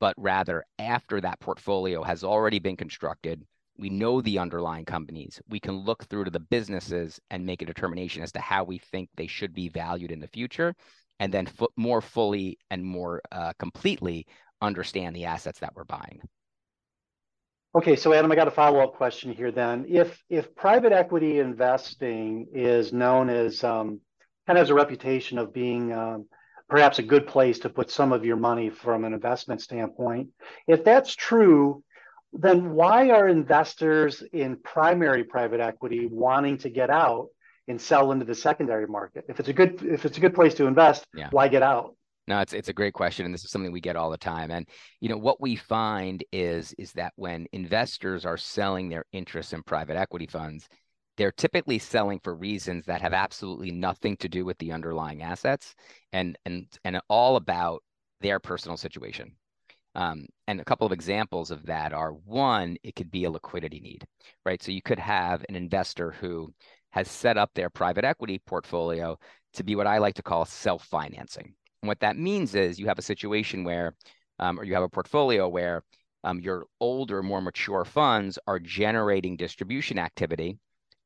but 0.01 0.15
rather 0.19 0.65
after 0.79 1.21
that 1.21 1.41
portfolio 1.41 2.03
has 2.03 2.25
already 2.25 2.59
been 2.59 2.77
constructed. 2.77 3.43
We 3.79 3.91
know 3.91 4.21
the 4.21 4.39
underlying 4.39 4.85
companies. 4.85 5.41
We 5.49 5.61
can 5.61 5.75
look 5.75 6.05
through 6.05 6.25
to 6.25 6.31
the 6.31 6.41
businesses 6.41 7.21
and 7.31 7.47
make 7.47 7.63
a 7.63 7.67
determination 7.67 8.23
as 8.23 8.33
to 8.33 8.41
how 8.41 8.65
we 8.65 8.79
think 8.79 9.09
they 9.17 9.29
should 9.29 9.55
be 9.55 9.69
valued 9.69 10.11
in 10.11 10.21
the 10.21 10.27
future 10.27 10.75
and 11.21 11.33
then 11.33 11.47
f- 11.47 11.69
more 11.77 12.01
fully 12.01 12.59
and 12.71 12.85
more 12.85 13.21
uh, 13.33 13.53
completely 13.59 14.27
understand 14.61 15.15
the 15.15 15.25
assets 15.25 15.61
that 15.61 15.75
we're 15.75 15.85
buying. 15.85 16.21
Okay, 17.75 17.97
so 17.97 18.13
Adam, 18.13 18.33
I 18.33 18.35
got 18.35 18.49
a 18.49 18.53
follow-up 18.53 18.95
question 18.95 19.33
here. 19.33 19.53
Then, 19.53 19.85
if 19.89 20.23
if 20.29 20.55
private 20.55 20.93
equity 20.93 21.39
investing 21.39 22.47
is 22.53 22.93
known 22.93 23.29
as 23.29 23.63
um, 23.63 24.01
kind 24.47 24.59
of 24.59 24.63
has 24.63 24.71
a 24.71 24.75
reputation 24.75 25.39
of 25.39 25.53
being 25.53 25.93
um, 25.93 26.27
perhaps 26.69 26.99
a 26.99 27.03
good 27.03 27.27
place 27.27 27.59
to 27.61 27.69
put 27.69 27.91
some 27.91 28.13
of 28.13 28.25
your 28.25 28.37
money 28.37 28.71
from 28.71 29.05
an 29.05 29.13
investment 29.13 29.61
standpoint, 29.61 30.29
if 30.67 30.83
that's 30.83 31.15
true, 31.15 31.83
then 32.33 32.71
why 32.71 33.11
are 33.11 33.29
investors 33.29 34.23
in 34.33 34.57
primary 34.57 35.25
private 35.25 35.61
equity 35.61 36.07
wanting 36.11 36.59
to 36.59 36.71
get 36.71 36.91
out 36.91 37.29
and 37.67 37.81
sell 37.81 38.13
into 38.13 38.25
the 38.25 38.35
secondary 38.35 38.87
market? 38.87 39.25
If 39.29 39.41
it's 39.41 39.49
a 39.49 39.53
good 39.53 39.83
if 39.83 40.05
it's 40.05 40.19
a 40.19 40.21
good 40.21 40.35
place 40.35 40.55
to 40.55 40.67
invest, 40.67 41.07
yeah. 41.15 41.29
why 41.31 41.49
get 41.49 41.63
out? 41.63 41.95
No, 42.27 42.41
it's 42.41 42.53
it's 42.53 42.69
a 42.69 42.75
great 42.75 42.93
question, 42.93 43.25
and 43.25 43.33
this 43.33 43.45
is 43.45 43.51
something 43.51 43.73
we 43.73 43.81
get 43.81 43.97
all 43.97 44.11
the 44.11 44.19
time. 44.19 44.51
And 44.51 44.69
you 45.01 45.09
know 45.09 45.17
what 45.17 45.41
we 45.41 45.57
find 45.57 46.23
is 46.31 46.75
is 46.77 46.93
that 46.93 47.15
when 47.17 47.47
investors 47.53 48.27
are 48.27 48.37
selling 48.37 48.91
their 48.91 49.07
interests 49.13 49.55
in 49.55 49.63
private 49.63 49.97
equity 49.97 50.27
funds, 50.27 50.69
they're 51.17 51.33
typically 51.33 51.79
selling 51.79 52.21
for 52.23 52.35
reasons 52.35 52.85
that 52.85 53.01
have 53.01 53.15
absolutely 53.15 53.71
nothing 53.71 54.17
to 54.19 54.29
do 54.29 54.45
with 54.45 54.59
the 54.59 54.73
underlying 54.73 55.23
assets, 55.23 55.75
and 56.13 56.37
and 56.45 56.67
and 56.85 57.01
all 57.09 57.37
about 57.37 57.83
their 58.21 58.39
personal 58.39 58.77
situation. 58.77 59.35
Um, 59.99 60.27
and 60.47 60.61
a 60.61 60.65
couple 60.65 60.87
of 60.87 60.93
examples 60.93 61.51
of 61.51 61.67
that 61.67 61.93
are 61.93 62.13
one, 62.13 62.77
it 62.85 62.95
could 62.95 63.11
be 63.11 63.25
a 63.25 63.31
liquidity 63.31 63.81
need, 63.81 64.07
right? 64.47 64.63
So 64.63 64.71
you 64.71 64.81
could 64.81 65.01
have 65.01 65.45
an 65.49 65.57
investor 65.57 66.13
who 66.13 66.55
has 66.91 67.09
set 67.11 67.37
up 67.37 67.51
their 67.53 67.69
private 67.69 68.05
equity 68.05 68.41
portfolio 68.47 69.19
to 69.55 69.65
be 69.65 69.75
what 69.75 69.89
I 69.89 69.99
like 69.99 70.15
to 70.15 70.23
call 70.23 70.45
self 70.45 70.85
financing. 70.85 71.53
And 71.83 71.89
what 71.89 71.99
that 71.99 72.17
means 72.17 72.55
is 72.55 72.79
you 72.79 72.87
have 72.87 73.01
a 73.01 73.03
situation 73.03 73.65
where, 73.65 73.97
um, 74.39 74.61
or 74.61 74.63
you 74.63 74.75
have 74.75 74.85
a 74.85 74.89
portfolio 74.89 75.49
where 75.49 75.83
um, 76.23 76.39
your 76.39 76.67
older, 76.79 77.21
more 77.21 77.41
mature 77.41 77.85
funds 77.85 78.39
are 78.47 78.61
generating 78.61 79.37
distribution 79.37 79.99
activity. 79.99 80.59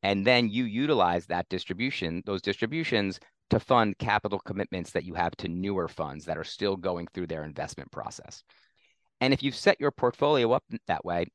And 0.03 0.27
then 0.27 0.51
you 0.51 0.65
utilize 0.65 1.25
that 1.27 1.49
distribution, 1.49 2.23
those 2.27 2.43
distributions 2.43 3.19
to 3.49 3.59
fund 3.59 3.97
capital 3.97 4.39
commitments 4.39 4.91
that 4.91 5.05
you 5.05 5.15
have 5.15 5.35
to 5.37 5.49
newer 5.49 5.89
funds 5.89 6.27
that 6.27 6.37
are 6.37 6.45
still 6.45 6.77
going 6.77 7.07
through 7.15 7.29
their 7.29 7.45
investment 7.45 7.91
process. 7.91 8.43
And 9.23 9.33
if 9.33 9.41
you've 9.41 9.55
set 9.55 9.81
your 9.81 9.93
portfolio 9.93 10.51
up 10.51 10.65
that 10.89 11.05
way, 11.05 11.27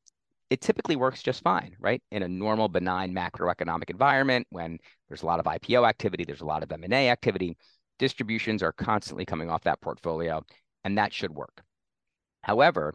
it 0.50 0.60
typically 0.60 0.98
works 0.98 1.24
just 1.24 1.42
fine, 1.42 1.74
right? 1.80 2.04
In 2.12 2.22
a 2.22 2.28
normal 2.28 2.68
benign 2.68 3.16
macroeconomic 3.16 3.90
environment 3.90 4.46
when 4.50 4.78
there's 5.08 5.24
a 5.24 5.26
lot 5.26 5.40
of 5.40 5.46
IPO 5.46 5.88
activity, 5.88 6.26
there's 6.26 6.42
a 6.42 6.46
lot 6.46 6.64
of 6.64 6.72
M&A 6.74 7.10
activity, 7.10 7.56
distributions 7.98 8.62
are 8.62 8.74
constantly 8.74 9.24
coming 9.24 9.50
off 9.50 9.64
that 9.64 9.80
portfolio, 9.80 10.44
and 10.84 10.98
that 10.98 11.14
should 11.14 11.32
work. 11.32 11.62
However, 12.42 12.94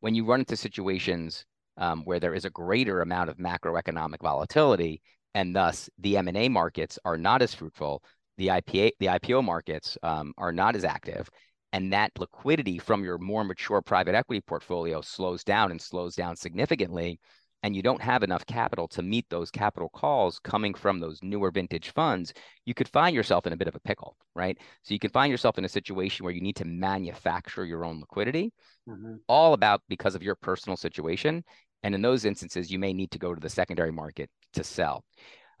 when 0.00 0.14
you 0.14 0.24
run 0.24 0.40
into 0.40 0.56
situations 0.56 1.44
um, 1.76 2.02
where 2.06 2.18
there 2.18 2.34
is 2.34 2.46
a 2.46 2.50
greater 2.50 3.02
amount 3.02 3.28
of 3.28 3.36
macroeconomic 3.36 4.22
volatility, 4.22 5.02
and 5.34 5.54
thus 5.54 5.90
the 5.98 6.16
M&A 6.16 6.48
markets 6.48 6.98
are 7.04 7.18
not 7.18 7.42
as 7.42 7.52
fruitful, 7.52 8.02
the 8.38 8.46
IPA, 8.46 8.92
the 9.00 9.06
IPO 9.06 9.44
markets 9.44 9.98
um, 10.02 10.32
are 10.38 10.50
not 10.50 10.76
as 10.76 10.84
active, 10.84 11.28
and 11.72 11.92
that 11.92 12.12
liquidity 12.18 12.78
from 12.78 13.04
your 13.04 13.18
more 13.18 13.44
mature 13.44 13.80
private 13.80 14.14
equity 14.14 14.40
portfolio 14.40 15.00
slows 15.00 15.44
down 15.44 15.70
and 15.70 15.80
slows 15.80 16.16
down 16.16 16.36
significantly, 16.36 17.20
and 17.62 17.76
you 17.76 17.82
don't 17.82 18.00
have 18.00 18.22
enough 18.22 18.46
capital 18.46 18.88
to 18.88 19.02
meet 19.02 19.26
those 19.28 19.50
capital 19.50 19.88
calls 19.90 20.38
coming 20.38 20.74
from 20.74 20.98
those 20.98 21.22
newer 21.22 21.50
vintage 21.50 21.90
funds, 21.90 22.32
you 22.64 22.74
could 22.74 22.88
find 22.88 23.14
yourself 23.14 23.46
in 23.46 23.52
a 23.52 23.56
bit 23.56 23.68
of 23.68 23.74
a 23.74 23.80
pickle, 23.80 24.16
right? 24.34 24.56
So 24.82 24.94
you 24.94 24.98
can 24.98 25.10
find 25.10 25.30
yourself 25.30 25.58
in 25.58 25.64
a 25.64 25.68
situation 25.68 26.24
where 26.24 26.32
you 26.32 26.40
need 26.40 26.56
to 26.56 26.64
manufacture 26.64 27.64
your 27.64 27.84
own 27.84 28.00
liquidity, 28.00 28.52
mm-hmm. 28.88 29.16
all 29.28 29.52
about 29.52 29.82
because 29.88 30.14
of 30.14 30.22
your 30.22 30.36
personal 30.36 30.76
situation. 30.76 31.44
And 31.82 31.94
in 31.94 32.02
those 32.02 32.24
instances, 32.24 32.70
you 32.70 32.78
may 32.78 32.92
need 32.92 33.10
to 33.12 33.18
go 33.18 33.34
to 33.34 33.40
the 33.40 33.48
secondary 33.48 33.92
market 33.92 34.30
to 34.54 34.64
sell. 34.64 35.04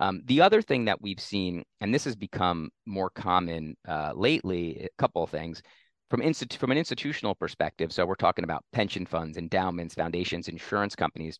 Um, 0.00 0.22
the 0.24 0.40
other 0.40 0.62
thing 0.62 0.86
that 0.86 1.02
we've 1.02 1.20
seen, 1.20 1.62
and 1.82 1.94
this 1.94 2.04
has 2.04 2.16
become 2.16 2.70
more 2.86 3.10
common 3.10 3.76
uh, 3.86 4.12
lately, 4.14 4.84
a 4.84 4.88
couple 4.98 5.22
of 5.22 5.30
things 5.30 5.62
from, 6.10 6.20
institu- 6.20 6.56
from 6.56 6.72
an 6.72 6.78
institutional 6.78 7.34
perspective. 7.34 7.92
So 7.92 8.04
we're 8.04 8.14
talking 8.16 8.44
about 8.44 8.64
pension 8.72 9.06
funds, 9.06 9.38
endowments, 9.38 9.94
foundations, 9.94 10.48
insurance 10.48 10.96
companies. 10.96 11.38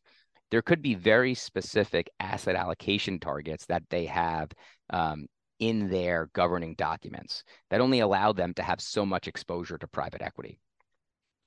There 0.50 0.62
could 0.62 0.80
be 0.80 0.94
very 0.94 1.34
specific 1.34 2.08
asset 2.20 2.56
allocation 2.56 3.18
targets 3.18 3.66
that 3.66 3.82
they 3.90 4.06
have 4.06 4.50
um, 4.90 5.26
in 5.58 5.90
their 5.90 6.28
governing 6.32 6.74
documents 6.74 7.44
that 7.68 7.80
only 7.80 8.00
allow 8.00 8.32
them 8.32 8.54
to 8.54 8.62
have 8.62 8.80
so 8.80 9.04
much 9.04 9.28
exposure 9.28 9.78
to 9.78 9.86
private 9.86 10.22
equity. 10.22 10.58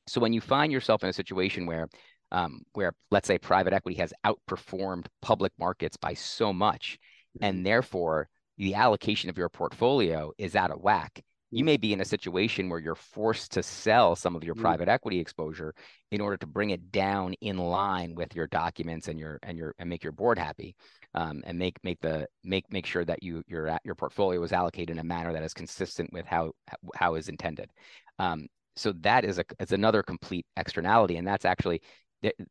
So 0.08 0.22
when 0.22 0.34
you 0.34 0.42
find 0.42 0.72
yourself 0.72 1.04
in 1.04 1.10
a 1.10 1.14
situation 1.14 1.66
where 1.66 1.88
um, 2.32 2.62
where 2.74 2.94
let's 3.12 3.28
say 3.28 3.38
private 3.38 3.74
equity 3.74 3.98
has 4.00 4.12
outperformed 4.26 5.06
public 5.22 5.52
markets 5.60 5.98
by 5.98 6.16
so 6.16 6.52
much, 6.52 6.98
and 7.42 7.58
mm-hmm. 7.58 7.64
therefore 7.64 8.28
the 8.58 8.74
allocation 8.74 9.30
of 9.30 9.38
your 9.38 9.50
portfolio 9.50 10.32
is 10.38 10.56
out 10.56 10.72
of 10.72 10.82
whack. 10.82 11.24
You 11.54 11.64
may 11.64 11.78
be 11.78 11.94
in 11.94 12.02
a 12.02 12.06
situation 12.06 12.68
where 12.68 12.80
you're 12.80 12.96
forced 12.96 13.52
to 13.52 13.62
sell 13.64 14.16
some 14.16 14.36
of 14.36 14.44
your 14.44 14.56
mm-hmm. 14.56 14.64
private 14.64 14.88
equity 14.88 15.20
exposure 15.20 15.76
in 16.12 16.20
order 16.20 16.36
to 16.38 16.48
bring 16.48 16.72
it 16.72 16.92
down 16.92 17.34
in 17.42 17.58
line 17.58 18.16
with 18.16 18.36
your 18.36 18.48
documents 18.48 19.08
and 19.08 19.20
your 19.20 19.40
and 19.44 19.56
your 19.58 19.76
and 19.78 19.88
make 19.88 20.04
your 20.04 20.14
board 20.14 20.40
happy, 20.40 20.76
um, 21.14 21.44
and 21.46 21.60
make 21.60 21.78
make 21.84 22.00
the 22.02 22.28
make 22.44 22.72
make 22.72 22.88
sure 22.88 23.06
that 23.06 23.22
you 23.22 23.44
your 23.48 23.78
your 23.84 23.94
portfolio 23.94 24.42
is 24.42 24.52
allocated 24.52 24.90
in 24.90 25.00
a 25.00 25.04
manner 25.04 25.32
that 25.32 25.44
is 25.44 25.54
consistent 25.54 26.12
with 26.12 26.26
how 26.26 26.54
how 26.96 27.14
is 27.14 27.30
intended. 27.30 27.70
Um, 28.18 28.48
so 28.76 28.92
that 29.02 29.24
is 29.24 29.38
a 29.38 29.46
is 29.60 29.72
another 29.72 30.02
complete 30.02 30.48
externality, 30.58 31.18
and 31.18 31.28
that's 31.28 31.46
actually 31.46 31.82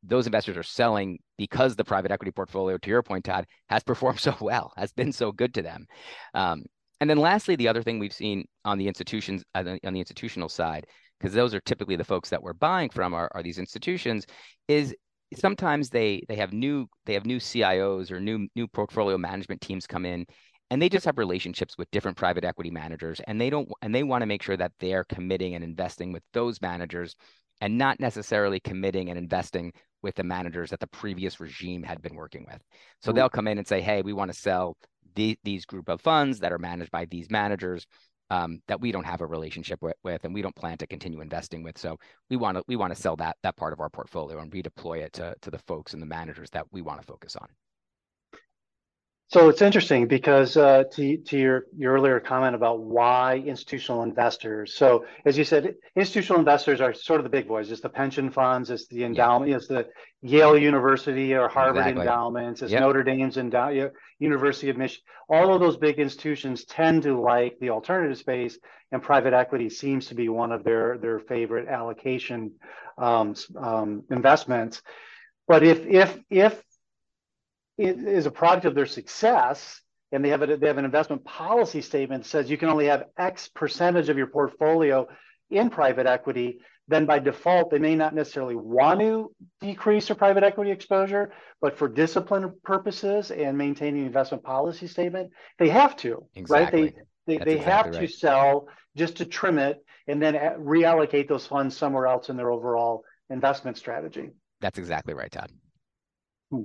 those 0.03 0.27
investors 0.27 0.57
are 0.57 0.63
selling 0.63 1.19
because 1.39 1.75
the 1.75 1.85
private 1.85 2.11
equity 2.11 2.31
portfolio, 2.31 2.77
to 2.79 2.91
your 2.91 3.03
point, 3.03 3.25
Todd, 3.25 3.47
has 3.69 3.83
performed 3.83 4.21
so 4.21 4.37
well, 4.41 4.73
has 4.77 4.93
been 4.93 5.13
so 5.13 5.33
good 5.33 5.55
to 5.55 5.63
them. 5.63 5.87
Um, 6.35 6.65
and 7.03 7.11
then 7.11 7.19
lastly, 7.19 7.57
the 7.57 7.67
other 7.67 7.83
thing 7.83 7.99
we've 7.99 8.13
seen 8.13 8.45
on 8.65 8.79
the 8.79 8.87
institutions 8.87 9.43
on 9.57 9.65
the, 9.65 9.81
on 9.85 9.93
the 9.93 9.99
institutional 9.99 10.49
side, 10.49 10.87
because 11.19 11.35
those 11.35 11.53
are 11.53 11.59
typically 11.59 11.97
the 11.97 12.05
folks 12.05 12.31
that 12.31 12.41
we're 12.41 12.53
buying 12.53 12.91
from 12.91 13.13
are, 13.13 13.29
are 13.35 13.43
these 13.43 13.59
institutions, 13.59 14.25
is 14.69 14.95
sometimes 15.37 15.91
they 15.91 16.23
they 16.29 16.37
have 16.37 16.53
new 16.53 16.87
they 17.07 17.15
have 17.15 17.27
new 17.27 17.39
CIOs 17.39 18.13
or 18.13 18.21
new 18.21 18.47
new 18.55 18.69
portfolio 18.69 19.19
management 19.19 19.61
teams 19.61 19.85
come 19.85 20.07
in 20.07 20.25
and 20.71 20.81
they 20.81 20.89
just 20.89 21.05
have 21.05 21.19
relationships 21.19 21.75
with 21.77 21.91
different 21.91 22.17
private 22.17 22.45
equity 22.45 22.71
managers 22.71 23.21
and 23.27 23.41
they 23.41 23.51
don't 23.51 23.69
and 23.83 23.93
they 23.93 24.05
want 24.05 24.23
to 24.23 24.27
make 24.27 24.41
sure 24.41 24.57
that 24.57 24.71
they're 24.79 25.03
committing 25.03 25.57
and 25.57 25.65
investing 25.65 26.13
with 26.13 26.23
those 26.33 26.63
managers 26.63 27.17
and 27.61 27.77
not 27.77 27.99
necessarily 27.99 28.61
committing 28.61 29.11
and 29.11 29.19
investing 29.19 29.73
with 30.03 30.15
the 30.15 30.23
managers 30.23 30.71
that 30.71 30.79
the 30.79 30.87
previous 30.87 31.41
regime 31.41 31.83
had 31.83 32.01
been 32.01 32.15
working 32.15 32.47
with. 32.49 32.61
So 33.01 33.13
they'll 33.13 33.29
come 33.29 33.49
in 33.49 33.59
and 33.59 33.67
say, 33.67 33.81
hey, 33.81 34.03
we 34.03 34.13
want 34.13 34.33
to 34.33 34.39
sell 34.39 34.77
the, 35.15 35.39
these 35.45 35.65
group 35.65 35.89
of 35.89 36.01
funds 36.01 36.41
that 36.41 36.53
are 36.53 36.59
managed 36.59 36.91
by 36.91 37.05
these 37.07 37.31
managers 37.31 37.87
um, 38.31 38.61
that 38.67 38.81
we 38.81 38.93
don't 38.93 39.05
have 39.05 39.21
a 39.21 39.27
relationship 39.27 39.83
with, 39.83 39.95
with, 40.03 40.25
and 40.25 40.33
we 40.33 40.41
don't 40.41 40.57
plan 40.57 40.79
to 40.79 40.87
continue 40.87 41.21
investing 41.21 41.63
with. 41.63 41.77
So 41.77 41.99
we 42.31 42.37
want 42.37 42.57
to 42.57 42.65
we 42.67 42.77
want 42.77 42.95
to 42.95 43.01
sell 43.01 43.15
that 43.17 43.37
that 43.43 43.57
part 43.57 43.75
of 43.75 43.81
our 43.81 43.91
portfolio 43.91 44.39
and 44.39 44.51
redeploy 44.51 45.03
it 45.03 45.13
to, 45.15 45.35
to 45.43 45.51
the 45.51 45.59
folks 45.59 45.93
and 45.93 46.01
the 46.01 46.07
managers 46.07 46.49
that 46.51 46.67
we 46.73 46.81
want 46.81 47.01
to 47.01 47.07
focus 47.07 47.37
on. 47.37 47.49
So 49.33 49.49
it's 49.49 49.63
interesting 49.63 50.09
because 50.09 50.59
uh, 50.59 50.85
to, 50.93 51.17
to 51.17 51.39
your, 51.39 51.65
your 51.75 51.95
earlier 51.95 52.21
comment 52.21 52.55
about 52.55 52.81
why 52.81 53.37
institutional 53.37 54.03
investors. 54.03 54.75
So 54.75 55.07
as 55.25 55.39
you 55.39 55.45
said, 55.45 55.75
institutional 55.97 56.39
investors 56.39 56.83
are 56.83 56.93
sort 56.93 57.19
of 57.19 57.25
the 57.25 57.31
big 57.31 57.49
boys. 57.49 57.71
It's 57.71 57.81
the 57.81 57.89
pension 57.89 58.31
funds, 58.31 58.69
it's 58.69 58.89
the 58.89 59.05
endowment, 59.05 59.51
yeah. 59.51 59.57
it's 59.57 59.69
the 59.69 59.89
Yale 60.21 60.59
University 60.59 61.33
or 61.33 61.49
Harvard 61.49 61.79
exactly. 61.79 62.03
endowments, 62.03 62.61
it's 62.61 62.73
yep. 62.73 62.83
Notre 62.83 63.03
Dame's 63.03 63.39
endowment, 63.39 63.95
University 64.19 64.69
of 64.69 64.77
Michigan. 64.77 65.03
All 65.31 65.55
of 65.55 65.63
those 65.63 65.79
big 65.79 65.99
institutions 65.99 66.67
tend 66.67 67.05
to 67.05 67.19
like 67.19 67.59
the 67.59 67.71
alternative 67.71 68.19
space, 68.19 68.59
and 68.91 69.03
private 69.03 69.33
equity 69.33 69.71
seems 69.71 70.09
to 70.09 70.15
be 70.15 70.29
one 70.29 70.53
of 70.53 70.63
their 70.63 70.99
their 70.99 71.21
favorite 71.21 71.69
allocation 71.69 72.53
um, 72.99 73.35
um, 73.57 74.03
investments. 74.11 74.83
But 75.49 75.63
if 75.63 75.87
if 75.87 76.21
if 76.29 76.63
is 77.85 78.27
a 78.27 78.31
product 78.31 78.67
of 78.67 78.75
their 78.75 78.87
success 78.87 79.81
and 80.13 80.25
they 80.25 80.29
have 80.29 80.43
a, 80.43 80.57
they 80.57 80.67
have 80.67 80.79
an 80.79 80.85
investment 80.85 81.25
policy 81.25 81.81
statement 81.81 82.25
that 82.25 82.29
says 82.29 82.51
you 82.51 82.59
can 82.59 82.69
only 82.69 82.87
have 82.87 83.05
X 83.19 83.49
percentage 83.49 84.09
of 84.09 84.17
your 84.17 84.27
portfolio 84.27 85.09
in 85.51 85.71
private 85.71 86.07
equity, 86.07 86.61
then 86.89 87.07
by 87.07 87.19
default 87.19 87.71
they 87.71 87.79
may 87.79 87.95
not 87.95 88.15
necessarily 88.15 88.55
want 88.55 89.01
to 89.01 89.35
decrease 89.61 90.09
their 90.09 90.17
private 90.17 90.43
equity 90.43 90.71
exposure, 90.71 91.33
but 91.61 91.79
for 91.79 91.89
discipline 91.89 92.53
purposes 92.63 93.31
and 93.31 93.57
maintaining 93.57 94.05
investment 94.05 94.43
policy 94.43 94.87
statement, 94.87 95.31
they 95.59 95.69
have 95.69 95.97
to. 95.97 96.27
Exactly. 96.35 96.83
Right? 96.83 96.95
They 96.95 97.03
they, 97.27 97.39
they 97.39 97.57
exactly 97.57 97.65
have 97.65 97.87
right. 97.87 98.09
to 98.09 98.09
sell 98.09 98.69
just 98.97 99.17
to 99.17 99.25
trim 99.25 99.59
it 99.59 99.85
and 100.09 100.21
then 100.21 100.35
reallocate 100.35 101.29
those 101.29 101.47
funds 101.47 101.77
somewhere 101.77 102.07
else 102.07 102.29
in 102.29 102.37
their 102.37 102.51
overall 102.51 103.05
investment 103.31 103.79
strategy. 103.79 104.31
That's 104.61 104.79
exactly 104.79 105.15
right, 105.15 105.31
Todd. 105.31 105.51
Hmm. 106.51 106.65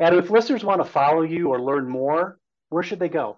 And 0.00 0.16
if 0.16 0.30
listeners 0.30 0.64
want 0.64 0.82
to 0.82 0.90
follow 0.90 1.22
you 1.22 1.48
or 1.48 1.60
learn 1.60 1.88
more, 1.88 2.38
where 2.70 2.82
should 2.82 2.98
they 2.98 3.10
go? 3.10 3.36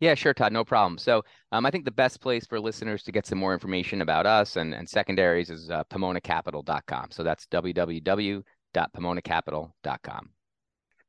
Yeah, 0.00 0.14
sure, 0.14 0.34
Todd, 0.34 0.52
no 0.52 0.64
problem. 0.64 0.96
So 0.98 1.24
um, 1.50 1.66
I 1.66 1.72
think 1.72 1.84
the 1.84 1.90
best 1.90 2.20
place 2.20 2.46
for 2.46 2.60
listeners 2.60 3.02
to 3.04 3.10
get 3.10 3.26
some 3.26 3.38
more 3.38 3.52
information 3.52 4.00
about 4.02 4.26
us 4.26 4.54
and, 4.56 4.72
and 4.74 4.88
secondaries 4.88 5.50
is 5.50 5.70
uh, 5.70 5.82
pomonacapital.com. 5.84 7.10
So 7.10 7.24
that's 7.24 7.46
www.pomonacapital.com. 7.46 10.30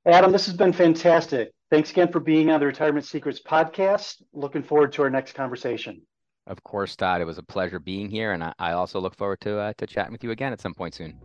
Adam, 0.05 0.31
this 0.31 0.45
has 0.45 0.55
been 0.55 0.71
fantastic. 0.73 1.51
Thanks 1.69 1.91
again 1.91 2.11
for 2.11 2.19
being 2.19 2.49
on 2.49 2.59
the 2.59 2.65
Retirement 2.65 3.05
Secrets 3.05 3.39
podcast. 3.45 4.23
Looking 4.33 4.63
forward 4.63 4.91
to 4.93 5.03
our 5.03 5.11
next 5.11 5.33
conversation. 5.33 6.01
Of 6.47 6.63
course, 6.63 6.95
Todd. 6.95 7.21
It 7.21 7.25
was 7.25 7.37
a 7.37 7.43
pleasure 7.43 7.79
being 7.79 8.09
here, 8.09 8.31
and 8.31 8.43
I, 8.43 8.53
I 8.57 8.71
also 8.71 8.99
look 8.99 9.15
forward 9.15 9.39
to 9.41 9.59
uh, 9.59 9.73
to 9.77 9.85
chatting 9.85 10.13
with 10.13 10.23
you 10.23 10.31
again 10.31 10.51
at 10.51 10.61
some 10.61 10.73
point 10.73 10.95
soon. 10.95 11.19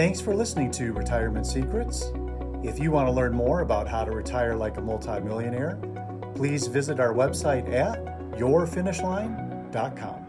Thanks 0.00 0.18
for 0.18 0.34
listening 0.34 0.70
to 0.70 0.94
Retirement 0.94 1.46
Secrets. 1.46 2.10
If 2.64 2.78
you 2.78 2.90
want 2.90 3.06
to 3.08 3.12
learn 3.12 3.34
more 3.34 3.60
about 3.60 3.86
how 3.86 4.02
to 4.02 4.12
retire 4.12 4.56
like 4.56 4.78
a 4.78 4.80
multimillionaire, 4.80 5.78
please 6.34 6.68
visit 6.68 6.98
our 6.98 7.12
website 7.12 7.70
at 7.70 8.02
yourfinishline.com. 8.32 10.26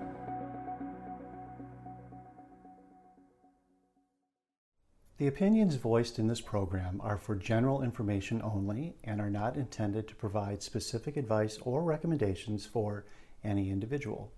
The 5.20 5.28
opinions 5.28 5.76
voiced 5.76 6.20
in 6.20 6.28
this 6.28 6.42
program 6.42 7.00
are 7.02 7.16
for 7.16 7.38
general 7.38 7.82
information 7.82 8.42
only 8.42 8.98
and 9.06 9.22
are 9.22 9.30
not 9.30 9.56
intended 9.56 10.06
to 10.10 10.16
provide 10.16 10.62
specific 10.62 11.16
advice 11.16 11.58
or 11.62 11.82
recommendations 11.82 12.66
for 12.66 13.06
any 13.42 13.70
individual. 13.70 14.34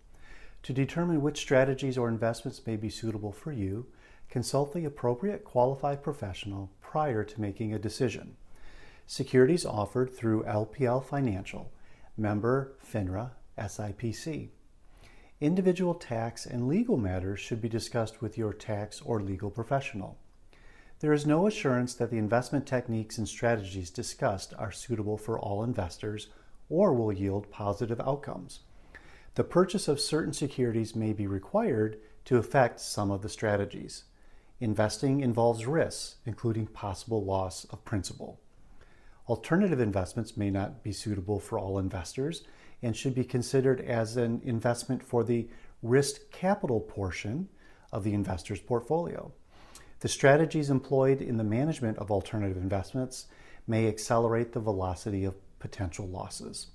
To 0.62 0.74
determine 0.74 1.24
which 1.24 1.40
strategies 1.40 1.98
or 1.98 2.08
investments 2.08 2.62
may 2.68 2.76
be 2.76 2.92
suitable 2.92 3.32
for 3.32 3.52
you, 3.52 3.88
consult 4.30 4.74
the 4.74 4.86
appropriate 4.86 5.44
qualified 5.44 6.02
professional 6.02 6.72
prior 6.82 7.24
to 7.24 7.42
making 7.42 7.74
a 7.74 7.80
decision. 7.80 8.36
Securities 9.06 9.66
offered 9.66 10.16
through 10.16 10.44
LPL 10.44 11.04
Financial, 11.04 11.72
member 12.18 12.74
FINRA 12.84 13.32
SIPC. 13.58 14.50
Individual 15.42 15.94
tax 15.94 16.46
and 16.46 16.68
legal 16.68 16.98
matters 16.98 17.40
should 17.40 17.62
be 17.62 17.68
discussed 17.68 18.22
with 18.22 18.38
your 18.38 18.54
tax 18.54 19.02
or 19.02 19.20
legal 19.20 19.50
professional. 19.52 20.18
There 21.00 21.12
is 21.12 21.26
no 21.26 21.48
assurance 21.48 21.94
that 21.96 22.12
the 22.12 22.18
investment 22.18 22.66
techniques 22.66 23.18
and 23.18 23.28
strategies 23.28 23.90
discussed 23.90 24.54
are 24.58 24.72
suitable 24.72 25.18
for 25.18 25.38
all 25.38 25.64
investors 25.64 26.30
or 26.70 26.94
will 26.94 27.12
yield 27.12 27.52
positive 27.52 28.00
outcomes. 28.00 28.62
The 29.36 29.44
purchase 29.44 29.88
of 29.88 30.00
certain 30.00 30.32
securities 30.32 30.96
may 30.96 31.12
be 31.12 31.28
required 31.28 32.00
to 32.26 32.38
affect 32.38 32.80
some 32.80 33.12
of 33.12 33.22
the 33.22 33.30
strategies. 33.30 34.06
Investing 34.60 35.22
involves 35.22 35.66
risks, 35.66 36.16
including 36.26 36.68
possible 36.68 37.24
loss 37.24 37.66
of 37.66 37.84
principal. 37.84 38.40
Alternative 39.28 39.80
investments 39.80 40.38
may 40.38 40.50
not 40.50 40.84
be 40.84 40.92
suitable 40.92 41.40
for 41.40 41.58
all 41.58 41.80
investors 41.80 42.44
and 42.82 42.96
should 42.96 43.16
be 43.16 43.24
considered 43.24 43.82
as 43.82 44.18
an 44.18 44.42
investment 44.44 45.04
for 45.04 45.24
the 45.24 45.48
risk 45.82 46.32
capital 46.32 46.80
portion 46.80 47.48
of 47.92 48.04
the 48.04 48.14
investor's 48.14 48.60
portfolio. 48.60 49.32
The 50.02 50.10
strategies 50.10 50.70
employed 50.70 51.22
in 51.22 51.38
the 51.38 51.44
management 51.44 51.98
of 51.98 52.12
alternative 52.12 52.58
investments 52.58 53.28
may 53.66 53.88
accelerate 53.88 54.52
the 54.52 54.60
velocity 54.60 55.24
of 55.24 55.36
potential 55.60 56.08
losses. 56.08 56.68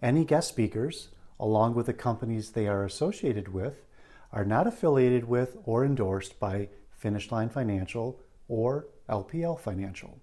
Any 0.00 0.24
guest 0.24 0.48
speakers, 0.48 1.08
along 1.40 1.74
with 1.74 1.86
the 1.86 1.92
companies 1.92 2.50
they 2.50 2.68
are 2.68 2.84
associated 2.84 3.48
with, 3.48 3.84
are 4.32 4.44
not 4.44 4.68
affiliated 4.68 5.24
with 5.24 5.56
or 5.64 5.84
endorsed 5.84 6.38
by 6.38 6.68
Finish 7.04 7.30
Line 7.30 7.50
Financial 7.50 8.18
or 8.48 8.88
LPL 9.10 9.60
Financial. 9.60 10.18